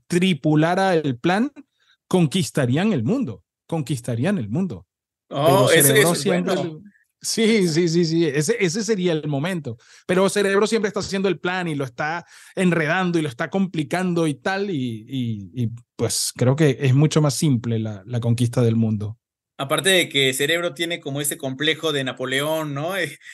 tripulara 0.08 0.94
el 0.94 1.18
plan, 1.18 1.52
conquistarían 2.08 2.92
el 2.92 3.04
mundo, 3.04 3.44
conquistarían 3.68 4.38
el 4.38 4.48
mundo. 4.48 4.86
Oh, 5.30 5.68
cerebro 5.68 6.12
ese, 6.14 6.22
siempre... 6.22 6.54
Bueno. 6.56 6.80
Sí, 7.20 7.66
sí, 7.66 7.88
sí, 7.88 8.04
sí, 8.04 8.26
ese, 8.26 8.56
ese 8.60 8.84
sería 8.84 9.12
el 9.12 9.26
momento. 9.26 9.76
Pero 10.06 10.28
cerebro 10.28 10.68
siempre 10.68 10.86
está 10.86 11.00
haciendo 11.00 11.28
el 11.28 11.40
plan 11.40 11.66
y 11.66 11.74
lo 11.74 11.84
está 11.84 12.24
enredando 12.54 13.18
y 13.18 13.22
lo 13.22 13.28
está 13.28 13.50
complicando 13.50 14.28
y 14.28 14.34
tal, 14.34 14.70
y, 14.70 15.04
y, 15.08 15.50
y 15.52 15.70
pues 15.96 16.32
creo 16.36 16.54
que 16.54 16.78
es 16.80 16.94
mucho 16.94 17.20
más 17.20 17.34
simple 17.34 17.80
la, 17.80 18.04
la 18.06 18.20
conquista 18.20 18.62
del 18.62 18.76
mundo. 18.76 19.18
Aparte 19.60 19.90
de 19.90 20.08
que 20.08 20.32
Cerebro 20.34 20.72
tiene 20.72 21.00
como 21.00 21.20
ese 21.20 21.36
complejo 21.36 21.92
de 21.92 22.04
Napoleón, 22.04 22.74
¿no? 22.74 22.92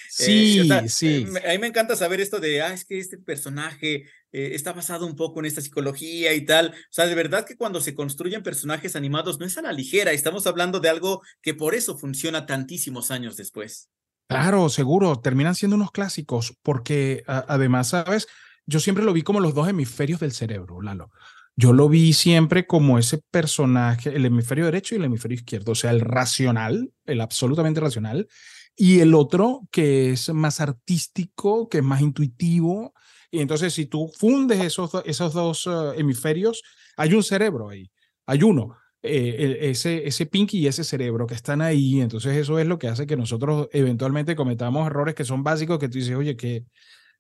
Sí, 0.09 0.57
eh, 0.57 0.63
o 0.63 0.65
sea, 0.65 0.89
sí. 0.89 1.27
A 1.47 1.53
mí 1.53 1.59
me 1.59 1.67
encanta 1.67 1.97
saber 1.97 2.19
esto 2.23 2.41
de, 2.41 2.63
ah, 2.63 2.73
es 2.73 2.87
que 2.87 2.99
este 2.99 3.19
personaje 3.19 4.07
eh, 4.33 4.51
está 4.55 4.73
basado 4.73 5.05
un 5.07 5.17
poco 5.17 5.41
en 5.41 5.47
esta 5.47 5.61
psicología 5.61 6.33
y 6.33 6.47
tal. 6.47 6.69
O 6.69 6.73
sea, 6.89 7.07
de 7.07 7.15
verdad 7.15 7.45
que 7.45 7.59
cuando 7.59 7.79
se 7.83 7.95
construyen 7.95 8.43
personajes 8.43 8.97
animados 8.97 9.39
no 9.39 9.45
es 9.45 9.59
a 9.59 9.63
la 9.63 9.73
ligera, 9.73 10.13
estamos 10.13 10.47
hablando 10.47 10.81
de 10.81 10.89
algo 10.89 11.21
que 11.43 11.53
por 11.53 11.75
eso 11.75 11.99
funciona 11.99 12.47
tantísimos 12.47 13.11
años 13.11 13.37
después. 13.37 13.91
Claro, 14.27 14.71
seguro, 14.71 15.21
terminan 15.21 15.55
siendo 15.55 15.77
unos 15.77 15.91
clásicos, 15.91 16.57
porque 16.63 17.23
a, 17.27 17.45
además, 17.49 17.89
¿sabes? 17.89 18.29
Yo 18.65 18.81
siempre 18.81 19.05
lo 19.05 19.13
vi 19.13 19.21
como 19.21 19.41
los 19.41 19.53
dos 19.53 19.69
hemisferios 19.69 20.21
del 20.21 20.33
cerebro, 20.33 20.81
Lalo 20.81 21.11
yo 21.57 21.73
lo 21.73 21.89
vi 21.89 22.13
siempre 22.13 22.67
como 22.67 22.99
ese 22.99 23.21
personaje, 23.31 24.15
el 24.15 24.25
hemisferio 24.27 24.65
derecho 24.65 24.95
y 24.95 24.99
el 24.99 25.05
hemisferio 25.05 25.37
izquierdo, 25.37 25.73
o 25.73 25.75
sea, 25.75 25.91
el 25.91 26.01
racional, 26.01 26.93
el 27.07 27.21
absolutamente 27.21 27.81
racional, 27.81 28.29
y 28.77 29.01
el 29.01 29.15
otro 29.15 29.69
que 29.71 30.11
es 30.11 30.33
más 30.35 30.61
artístico, 30.61 31.69
que 31.69 31.79
es 31.79 31.85
más 31.85 32.01
intuitivo. 32.01 32.93
Y 33.31 33.41
entonces, 33.41 33.73
si 33.73 33.87
tú 33.87 34.11
fundes 34.19 34.61
esos, 34.61 34.91
esos 35.05 35.33
dos 35.33 35.67
uh, 35.67 35.93
hemisferios, 35.97 36.63
hay 36.97 37.15
un 37.15 37.23
cerebro 37.23 37.69
ahí, 37.69 37.91
hay 38.27 38.43
uno. 38.43 38.77
Eh, 39.07 39.59
ese, 39.61 40.09
ese 40.09 40.25
Pinky 40.25 40.59
y 40.59 40.67
ese 40.67 40.83
cerebro 40.83 41.27
que 41.27 41.35
están 41.35 41.61
ahí, 41.61 42.01
entonces 42.01 42.37
eso 42.37 42.59
es 42.59 42.67
lo 42.67 42.79
que 42.79 42.89
hace 42.89 43.07
que 43.07 43.19
nosotros 43.19 43.69
eventualmente 43.73 44.35
cometamos 44.35 44.87
errores 44.87 45.15
que 45.15 45.27
son 45.27 45.45
básicos, 45.45 45.79
que 45.79 45.91
tú 45.91 45.99
dices, 45.99 46.17
oye, 46.17 46.37
que 46.37 46.65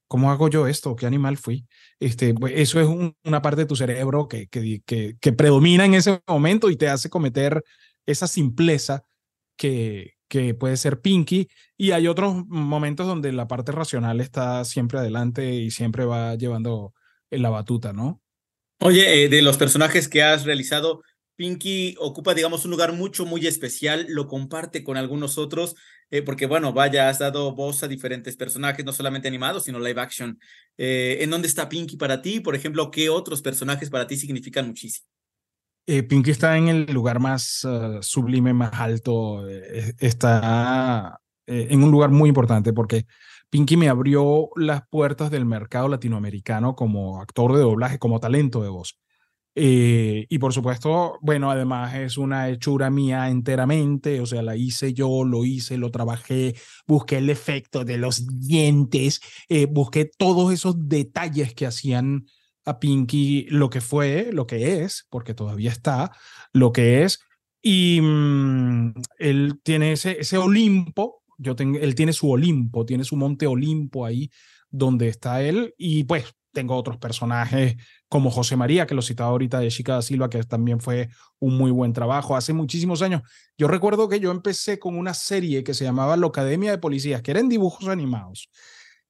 ¿cómo 0.08 0.30
hago 0.30 0.48
yo 0.48 0.66
esto? 0.66 0.96
¿Qué 0.96 1.06
animal 1.06 1.36
fui? 1.36 1.66
Este, 2.00 2.34
eso 2.54 2.80
es 2.80 2.86
un, 2.86 3.16
una 3.24 3.42
parte 3.42 3.62
de 3.62 3.66
tu 3.66 3.76
cerebro 3.76 4.28
que, 4.28 4.48
que, 4.48 4.82
que, 4.84 5.16
que, 5.20 5.32
predomina 5.32 5.84
en 5.84 5.94
ese 5.94 6.22
momento 6.26 6.70
y 6.70 6.76
te 6.76 6.88
hace 6.88 7.10
cometer 7.10 7.62
esa 8.06 8.26
simpleza 8.26 9.04
que, 9.56 10.14
que 10.28 10.54
puede 10.54 10.76
ser 10.76 11.00
Pinky. 11.00 11.48
Y 11.76 11.92
hay 11.92 12.08
otros 12.08 12.46
momentos 12.46 13.06
donde 13.06 13.32
la 13.32 13.48
parte 13.48 13.72
racional 13.72 14.20
está 14.20 14.64
siempre 14.64 14.98
adelante 14.98 15.54
y 15.54 15.70
siempre 15.70 16.04
va 16.04 16.34
llevando 16.34 16.94
la 17.30 17.50
batuta, 17.50 17.92
¿no? 17.92 18.20
Oye, 18.80 19.24
eh, 19.24 19.28
de 19.28 19.42
los 19.42 19.56
personajes 19.56 20.08
que 20.08 20.22
has 20.22 20.44
realizado, 20.44 21.02
Pinky 21.36 21.96
ocupa, 21.98 22.34
digamos, 22.34 22.64
un 22.64 22.70
lugar 22.70 22.92
mucho, 22.92 23.24
muy 23.24 23.46
especial, 23.46 24.06
lo 24.08 24.28
comparte 24.28 24.84
con 24.84 24.96
algunos 24.96 25.38
otros, 25.38 25.74
eh, 26.10 26.22
porque, 26.22 26.46
bueno, 26.46 26.72
vaya, 26.72 27.08
has 27.08 27.18
dado 27.18 27.54
voz 27.54 27.82
a 27.82 27.88
diferentes 27.88 28.36
personajes, 28.36 28.84
no 28.84 28.92
solamente 28.92 29.28
animados, 29.28 29.64
sino 29.64 29.78
live 29.78 30.00
action. 30.00 30.38
Eh, 30.76 31.18
¿En 31.20 31.30
dónde 31.30 31.48
está 31.48 31.68
Pinky 31.68 31.96
para 31.96 32.22
ti? 32.22 32.40
Por 32.40 32.54
ejemplo, 32.54 32.90
¿qué 32.90 33.08
otros 33.08 33.42
personajes 33.42 33.90
para 33.90 34.06
ti 34.06 34.16
significan 34.16 34.66
muchísimo? 34.66 35.06
Eh, 35.86 36.02
Pinky 36.02 36.30
está 36.30 36.56
en 36.56 36.68
el 36.68 36.92
lugar 36.92 37.20
más 37.20 37.62
uh, 37.64 37.98
sublime, 38.00 38.54
más 38.54 38.72
alto, 38.72 39.46
está 39.98 41.20
en 41.46 41.82
un 41.82 41.90
lugar 41.90 42.08
muy 42.08 42.30
importante 42.30 42.72
porque 42.72 43.04
Pinky 43.50 43.76
me 43.76 43.90
abrió 43.90 44.48
las 44.56 44.82
puertas 44.88 45.30
del 45.30 45.44
mercado 45.44 45.88
latinoamericano 45.88 46.74
como 46.74 47.20
actor 47.20 47.52
de 47.52 47.60
doblaje, 47.60 47.98
como 47.98 48.18
talento 48.18 48.62
de 48.62 48.70
voz. 48.70 48.98
Eh, 49.56 50.26
y 50.28 50.38
por 50.38 50.52
supuesto, 50.52 51.18
bueno, 51.22 51.50
además 51.50 51.94
es 51.94 52.18
una 52.18 52.48
hechura 52.48 52.90
mía 52.90 53.28
enteramente, 53.28 54.20
o 54.20 54.26
sea, 54.26 54.42
la 54.42 54.56
hice 54.56 54.92
yo, 54.94 55.24
lo 55.24 55.44
hice, 55.44 55.78
lo 55.78 55.90
trabajé, 55.90 56.56
busqué 56.86 57.18
el 57.18 57.30
efecto 57.30 57.84
de 57.84 57.98
los 57.98 58.26
dientes, 58.40 59.20
eh, 59.48 59.66
busqué 59.66 60.06
todos 60.18 60.52
esos 60.52 60.88
detalles 60.88 61.54
que 61.54 61.66
hacían 61.66 62.26
a 62.64 62.80
Pinky 62.80 63.46
lo 63.48 63.70
que 63.70 63.80
fue, 63.80 64.30
lo 64.32 64.46
que 64.46 64.82
es, 64.82 65.06
porque 65.10 65.34
todavía 65.34 65.70
está, 65.70 66.10
lo 66.52 66.72
que 66.72 67.04
es. 67.04 67.20
Y 67.62 68.00
mmm, 68.02 68.92
él 69.18 69.60
tiene 69.62 69.92
ese, 69.92 70.18
ese 70.20 70.36
Olimpo, 70.38 71.22
yo 71.38 71.54
tengo, 71.56 71.78
él 71.78 71.94
tiene 71.94 72.12
su 72.12 72.30
Olimpo, 72.30 72.84
tiene 72.84 73.04
su 73.04 73.16
monte 73.16 73.46
Olimpo 73.46 74.04
ahí 74.04 74.30
donde 74.70 75.08
está 75.08 75.42
él, 75.42 75.74
y 75.78 76.04
pues 76.04 76.34
tengo 76.54 76.74
otros 76.76 76.96
personajes 76.96 77.76
como 78.08 78.30
José 78.30 78.56
María, 78.56 78.86
que 78.86 78.94
lo 78.94 79.02
citaba 79.02 79.30
ahorita 79.30 79.60
de 79.60 79.68
Chica 79.68 79.94
da 79.94 80.02
Silva, 80.02 80.30
que 80.30 80.42
también 80.44 80.80
fue 80.80 81.10
un 81.38 81.58
muy 81.58 81.70
buen 81.70 81.92
trabajo 81.92 82.36
hace 82.36 82.54
muchísimos 82.54 83.02
años. 83.02 83.20
Yo 83.58 83.68
recuerdo 83.68 84.08
que 84.08 84.20
yo 84.20 84.30
empecé 84.30 84.78
con 84.78 84.96
una 84.96 85.12
serie 85.12 85.62
que 85.62 85.74
se 85.74 85.84
llamaba 85.84 86.16
La 86.16 86.26
Academia 86.26 86.70
de 86.70 86.78
Policías, 86.78 87.20
que 87.20 87.32
era 87.32 87.40
en 87.40 87.50
dibujos 87.50 87.88
animados. 87.88 88.48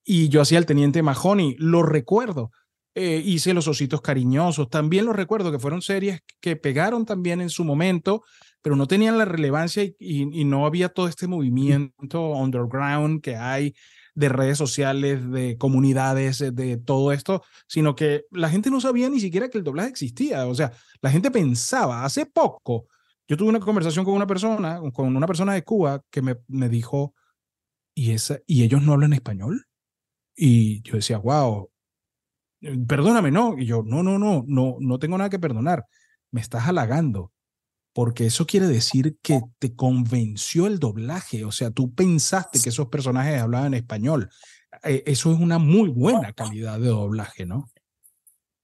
Y 0.03 0.29
yo 0.29 0.41
hacía 0.41 0.59
el 0.59 0.67
Teniente 0.67 1.03
Mahoney, 1.03 1.55
lo 1.59 1.83
recuerdo. 1.83 2.51
Eh, 2.97 3.23
hice 3.25 3.55
Los 3.55 3.69
Ositos 3.69 4.01
Cariñosos, 4.01 4.69
también 4.71 5.05
lo 5.05 5.13
recuerdo, 5.13 5.53
que 5.53 5.59
fueron 5.59 5.83
series 5.83 6.21
que 6.41 6.57
pegaron 6.57 7.05
también 7.07 7.41
en 7.41 7.51
su 7.51 7.65
momento, 7.65 8.23
pero 8.63 8.77
no 8.77 8.87
tenían 8.87 9.19
la 9.19 9.25
relevancia 9.25 9.83
y, 9.83 9.95
y 9.99 10.45
no 10.45 10.65
había 10.65 10.89
todo 10.89 11.09
este 11.09 11.27
movimiento 11.27 12.31
underground 12.31 13.21
que 13.21 13.37
hay 13.37 13.75
de 14.15 14.29
redes 14.29 14.59
sociales, 14.59 15.31
de 15.31 15.59
comunidades, 15.59 16.41
eh, 16.41 16.53
de 16.53 16.77
todo 16.77 17.13
esto, 17.13 17.43
sino 17.67 17.95
que 17.95 18.25
la 18.31 18.49
gente 18.49 18.71
no 18.71 18.81
sabía 18.81 19.11
ni 19.11 19.21
siquiera 19.21 19.49
que 19.49 19.59
el 19.59 19.65
doblaje 19.65 19.89
existía. 19.91 20.47
O 20.47 20.55
sea, 20.55 20.73
la 21.01 21.11
gente 21.11 21.31
pensaba, 21.31 22.05
hace 22.05 22.27
poco, 22.27 22.87
yo 23.29 23.37
tuve 23.37 23.49
una 23.49 23.61
conversación 23.61 24.05
con 24.05 24.15
una 24.15 24.27
persona, 24.27 24.81
con 24.93 25.17
una 25.17 25.27
persona 25.27 25.55
de 25.55 25.65
Cuba, 25.65 26.03
que 26.11 26.23
me, 26.23 26.37
me 26.49 26.69
dijo, 26.69 27.15
¿y, 27.95 28.13
esa, 28.13 28.39
¿y 28.47 28.63
ellos 28.65 28.83
no 28.83 28.93
hablan 28.93 29.13
español? 29.13 29.67
Y 30.37 30.83
yo 30.83 30.95
decía, 30.97 31.19
wow, 31.19 31.71
perdóname, 32.87 33.31
no. 33.31 33.57
Y 33.59 33.67
yo, 33.67 33.83
no, 33.85 34.03
no, 34.03 34.19
no, 34.19 34.45
no, 34.47 34.77
no 34.81 34.99
tengo 34.99 35.19
nada 35.19 35.31
que 35.31 35.39
perdonar. 35.39 35.85
Me 36.31 36.41
estás 36.41 36.67
halagando 36.69 37.33
porque 37.95 38.27
eso 38.27 38.45
quiere 38.45 38.67
decir 38.67 39.17
que 39.23 39.41
te 39.61 39.75
convenció 39.75 40.67
el 40.67 40.81
doblaje, 40.81 41.45
o 41.45 41.53
sea, 41.53 41.71
tú 41.71 41.95
pensaste 41.95 42.61
que 42.61 42.69
esos 42.69 42.89
personajes 42.89 43.41
hablaban 43.41 43.73
español. 43.73 44.29
Eh, 44.83 45.05
eso 45.07 45.33
es 45.33 45.39
una 45.39 45.59
muy 45.59 45.89
buena 45.89 46.33
calidad 46.33 46.79
de 46.81 46.89
doblaje, 46.89 47.47
¿no? 47.47 47.71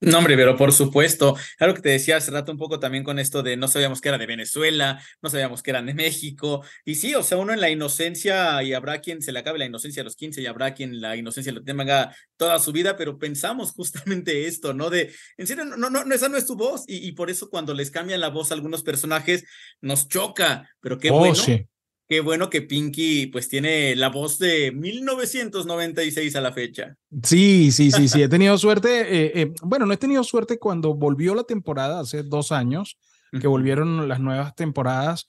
No, 0.00 0.18
hombre, 0.18 0.34
pero 0.36 0.56
por 0.56 0.72
supuesto. 0.72 1.36
Algo 1.58 1.74
que 1.74 1.82
te 1.82 1.88
decía 1.90 2.16
hace 2.16 2.30
rato 2.30 2.50
un 2.50 2.58
poco 2.58 2.80
también 2.80 3.04
con 3.04 3.18
esto 3.18 3.42
de 3.42 3.56
no 3.56 3.68
sabíamos 3.68 4.00
que 4.00 4.08
era 4.08 4.16
de 4.16 4.26
Venezuela, 4.26 5.02
no 5.20 5.28
sabíamos 5.28 5.62
que 5.62 5.70
eran 5.70 5.86
de 5.86 5.94
México. 5.94 6.64
Y 6.84 6.94
sí, 6.94 7.14
o 7.14 7.22
sea, 7.22 7.36
uno 7.38 7.52
en 7.52 7.60
la 7.60 7.68
inocencia, 7.68 8.62
y 8.62 8.72
habrá 8.72 9.00
quien 9.00 9.20
se 9.20 9.32
le 9.32 9.40
acabe 9.40 9.58
la 9.58 9.66
inocencia 9.66 10.00
a 10.00 10.04
los 10.04 10.16
15, 10.16 10.40
y 10.40 10.46
habrá 10.46 10.72
quien 10.72 11.00
la 11.00 11.16
inocencia 11.16 11.52
lo 11.52 11.62
tenga 11.62 12.14
toda 12.36 12.58
su 12.58 12.72
vida, 12.72 12.96
pero 12.96 13.18
pensamos 13.18 13.72
justamente 13.72 14.46
esto, 14.46 14.72
¿no? 14.72 14.88
De, 14.88 15.12
en 15.36 15.46
serio, 15.46 15.64
no, 15.64 15.76
no, 15.90 16.04
no 16.04 16.14
esa 16.14 16.28
no 16.28 16.38
es 16.38 16.46
tu 16.46 16.56
voz. 16.56 16.84
Y, 16.86 17.06
y 17.06 17.12
por 17.12 17.28
eso 17.30 17.50
cuando 17.50 17.74
les 17.74 17.90
cambian 17.90 18.20
la 18.20 18.30
voz 18.30 18.50
a 18.50 18.54
algunos 18.54 18.82
personajes, 18.82 19.44
nos 19.82 20.08
choca. 20.08 20.68
Pero 20.80 20.98
qué 20.98 21.10
Oh, 21.10 21.18
bueno. 21.18 21.34
sí. 21.34 21.66
Qué 22.10 22.20
bueno 22.20 22.50
que 22.50 22.60
Pinky 22.62 23.28
pues 23.28 23.48
tiene 23.48 23.94
la 23.94 24.08
voz 24.08 24.36
de 24.40 24.72
1996 24.72 26.34
a 26.34 26.40
la 26.40 26.52
fecha. 26.52 26.96
Sí, 27.22 27.70
sí, 27.70 27.92
sí, 27.92 28.08
sí, 28.08 28.20
he 28.22 28.28
tenido 28.28 28.58
suerte. 28.58 29.00
eh, 29.26 29.32
eh, 29.42 29.52
bueno, 29.62 29.86
no 29.86 29.92
he 29.92 29.96
tenido 29.96 30.24
suerte 30.24 30.58
cuando 30.58 30.94
volvió 30.94 31.36
la 31.36 31.44
temporada 31.44 32.00
hace 32.00 32.24
dos 32.24 32.50
años, 32.50 32.98
que 33.40 33.46
volvieron 33.46 34.08
las 34.08 34.18
nuevas 34.18 34.56
temporadas. 34.56 35.26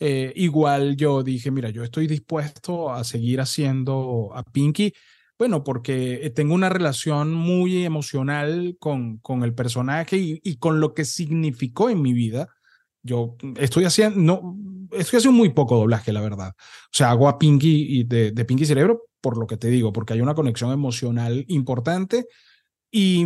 eh, 0.00 0.32
igual 0.34 0.96
yo 0.96 1.22
dije, 1.22 1.52
mira, 1.52 1.70
yo 1.70 1.84
estoy 1.84 2.08
dispuesto 2.08 2.92
a 2.92 3.04
seguir 3.04 3.40
haciendo 3.40 4.30
a 4.34 4.42
Pinky. 4.42 4.92
Bueno, 5.38 5.62
porque 5.62 6.32
tengo 6.34 6.54
una 6.54 6.68
relación 6.68 7.32
muy 7.32 7.84
emocional 7.84 8.76
con, 8.80 9.18
con 9.18 9.44
el 9.44 9.54
personaje 9.54 10.16
y, 10.16 10.40
y 10.42 10.56
con 10.58 10.80
lo 10.80 10.94
que 10.94 11.04
significó 11.04 11.90
en 11.90 12.02
mi 12.02 12.12
vida. 12.12 12.48
Yo 13.04 13.36
estoy 13.60 13.84
haciendo, 13.84 14.18
no, 14.18 14.56
estoy 14.90 15.18
haciendo 15.18 15.38
muy 15.38 15.50
poco 15.50 15.76
doblaje, 15.76 16.12
la 16.12 16.20
verdad. 16.20 16.54
O 16.58 16.90
sea, 16.90 17.10
hago 17.10 17.28
a 17.28 17.38
Pinky 17.38 18.00
y 18.00 18.04
de, 18.04 18.32
de 18.32 18.44
Pinky 18.44 18.66
Cerebro 18.66 19.02
por 19.20 19.38
lo 19.38 19.46
que 19.46 19.56
te 19.56 19.68
digo, 19.68 19.92
porque 19.92 20.12
hay 20.14 20.20
una 20.20 20.34
conexión 20.34 20.72
emocional 20.72 21.44
importante 21.48 22.26
y, 22.90 23.24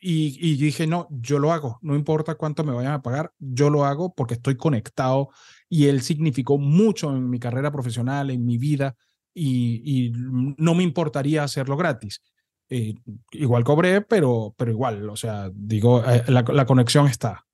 y, 0.00 0.38
y 0.50 0.56
dije, 0.56 0.86
no, 0.86 1.08
yo 1.10 1.38
lo 1.38 1.52
hago, 1.52 1.78
no 1.82 1.96
importa 1.96 2.34
cuánto 2.34 2.64
me 2.64 2.72
vayan 2.74 2.92
a 2.92 3.02
pagar, 3.02 3.32
yo 3.38 3.70
lo 3.70 3.84
hago 3.84 4.14
porque 4.14 4.34
estoy 4.34 4.56
conectado 4.56 5.30
y 5.68 5.86
él 5.86 6.02
significó 6.02 6.58
mucho 6.58 7.10
en 7.16 7.30
mi 7.30 7.38
carrera 7.38 7.72
profesional, 7.72 8.30
en 8.30 8.44
mi 8.44 8.58
vida 8.58 8.96
y, 9.34 9.82
y 9.84 10.12
no 10.58 10.74
me 10.74 10.82
importaría 10.82 11.42
hacerlo 11.42 11.76
gratis. 11.76 12.22
Eh, 12.70 12.94
igual 13.32 13.64
cobré, 13.64 14.02
pero, 14.02 14.54
pero 14.58 14.70
igual, 14.70 15.08
o 15.08 15.16
sea, 15.16 15.50
digo, 15.54 16.02
eh, 16.04 16.22
la, 16.28 16.42
la 16.42 16.66
conexión 16.66 17.06
está. 17.06 17.46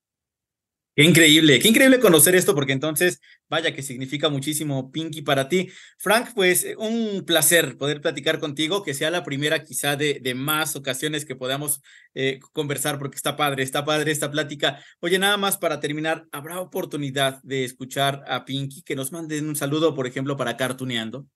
Qué 0.97 1.03
increíble, 1.03 1.59
qué 1.59 1.67
increíble 1.67 1.99
conocer 1.99 2.37
esto, 2.37 2.55
porque 2.55 2.73
entonces, 2.73 3.21
vaya 3.49 3.75
que 3.75 3.83
significa 3.83 4.29
muchísimo 4.29 4.93
Pinky 4.93 5.23
para 5.23 5.49
ti. 5.49 5.69
Frank, 5.99 6.29
pues 6.37 6.63
eh, 6.63 6.77
un 6.77 7.25
placer 7.27 7.77
poder 7.77 8.01
platicar 8.01 8.39
contigo, 8.39 8.85
que 8.85 8.95
sea 8.95 9.11
la 9.11 9.25
primera 9.25 9.65
quizá 9.65 9.97
de, 9.97 10.35
más 10.37 10.77
ocasiones 10.77 11.25
que 11.25 11.35
podamos 11.35 11.81
eh, 12.15 12.39
conversar, 12.53 13.01
porque 13.01 13.17
está 13.17 13.37
padre, 13.37 13.65
está 13.65 13.85
padre 13.85 14.13
esta 14.13 14.31
plática. 14.31 14.85
Oye, 15.01 15.19
nada 15.19 15.37
más 15.37 15.57
para 15.57 15.81
terminar, 15.81 16.27
¿habrá 16.31 16.61
oportunidad 16.61 17.43
de 17.43 17.65
escuchar 17.65 18.23
a 18.29 18.45
Pinky 18.45 18.83
que 18.83 18.95
nos 18.95 19.11
manden 19.11 19.49
un 19.49 19.57
saludo, 19.57 19.97
por 19.97 20.07
ejemplo, 20.07 20.37
para 20.37 20.57
Cartuneando? 20.57 21.27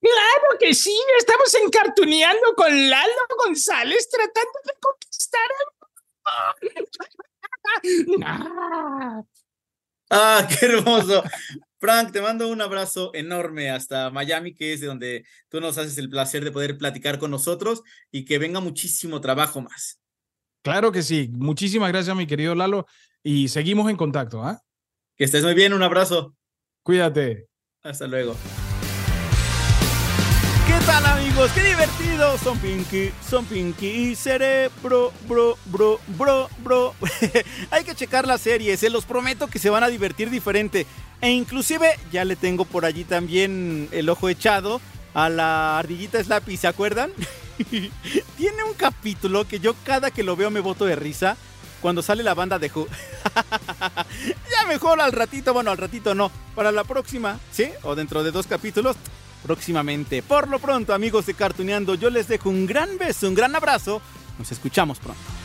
Claro 0.00 0.58
que 0.58 0.74
sí, 0.74 0.98
estamos 1.16 1.54
encartuneando 1.54 2.54
con 2.56 2.90
Lalo 2.90 3.12
González 3.44 4.08
tratando 4.10 4.58
de 4.64 4.72
conquistar 4.80 5.48
al... 6.24 7.05
Ah, 10.08 10.46
qué 10.48 10.66
hermoso. 10.66 11.22
Frank, 11.78 12.12
te 12.12 12.20
mando 12.20 12.48
un 12.48 12.60
abrazo 12.60 13.10
enorme 13.12 13.70
hasta 13.70 14.10
Miami, 14.10 14.54
que 14.54 14.72
es 14.72 14.80
de 14.80 14.86
donde 14.86 15.24
tú 15.48 15.60
nos 15.60 15.76
haces 15.78 15.98
el 15.98 16.08
placer 16.08 16.44
de 16.44 16.52
poder 16.52 16.78
platicar 16.78 17.18
con 17.18 17.30
nosotros 17.30 17.82
y 18.10 18.24
que 18.24 18.38
venga 18.38 18.60
muchísimo 18.60 19.20
trabajo 19.20 19.60
más. 19.60 20.00
Claro 20.62 20.90
que 20.90 21.02
sí. 21.02 21.28
Muchísimas 21.32 21.90
gracias, 21.90 22.16
mi 22.16 22.26
querido 22.26 22.54
Lalo. 22.54 22.86
Y 23.22 23.48
seguimos 23.48 23.90
en 23.90 23.96
contacto, 23.96 24.42
¿ah? 24.42 24.62
Que 25.16 25.24
estés 25.24 25.44
muy 25.44 25.54
bien, 25.54 25.72
un 25.72 25.82
abrazo. 25.82 26.34
Cuídate. 26.82 27.48
Hasta 27.82 28.06
luego. 28.06 28.36
¿Qué 30.86 30.92
tal 30.92 31.06
amigos? 31.06 31.50
¡Qué 31.50 31.64
divertidos! 31.64 32.40
Son 32.42 32.56
Pinky, 32.60 33.10
son 33.28 33.44
Pinky 33.44 33.88
y 33.88 34.14
Cerebro, 34.14 35.12
bro, 35.26 35.58
bro, 35.64 35.98
bro, 36.16 36.48
bro. 36.58 36.94
Hay 37.72 37.82
que 37.82 37.96
checar 37.96 38.24
la 38.24 38.38
serie, 38.38 38.76
se 38.76 38.88
los 38.88 39.04
prometo 39.04 39.48
que 39.48 39.58
se 39.58 39.68
van 39.68 39.82
a 39.82 39.88
divertir 39.88 40.30
diferente. 40.30 40.86
E 41.20 41.30
inclusive 41.30 41.98
ya 42.12 42.24
le 42.24 42.36
tengo 42.36 42.64
por 42.64 42.84
allí 42.84 43.02
también 43.02 43.88
el 43.90 44.08
ojo 44.08 44.28
echado 44.28 44.80
a 45.12 45.28
la 45.28 45.76
ardillita 45.80 46.22
Slappy, 46.22 46.56
¿se 46.56 46.68
acuerdan? 46.68 47.10
Tiene 48.36 48.62
un 48.62 48.74
capítulo 48.74 49.44
que 49.48 49.58
yo 49.58 49.74
cada 49.82 50.12
que 50.12 50.22
lo 50.22 50.36
veo 50.36 50.52
me 50.52 50.60
boto 50.60 50.84
de 50.84 50.94
risa 50.94 51.36
cuando 51.82 52.00
sale 52.00 52.22
la 52.22 52.34
banda 52.34 52.60
de 52.60 52.70
Who. 52.72 52.86
ya 54.52 54.66
mejor 54.68 55.00
al 55.00 55.10
ratito, 55.10 55.52
bueno, 55.52 55.72
al 55.72 55.78
ratito 55.78 56.14
no, 56.14 56.30
para 56.54 56.70
la 56.70 56.84
próxima, 56.84 57.40
¿sí? 57.50 57.70
O 57.82 57.96
dentro 57.96 58.22
de 58.22 58.30
dos 58.30 58.46
capítulos, 58.46 58.94
próximamente. 59.42 60.22
Por 60.22 60.48
lo 60.48 60.58
pronto, 60.58 60.94
amigos 60.94 61.26
de 61.26 61.34
Cartuneando, 61.34 61.94
yo 61.94 62.10
les 62.10 62.28
dejo 62.28 62.48
un 62.48 62.66
gran 62.66 62.98
beso, 62.98 63.28
un 63.28 63.34
gran 63.34 63.54
abrazo. 63.54 64.00
Nos 64.38 64.52
escuchamos 64.52 64.98
pronto. 64.98 65.35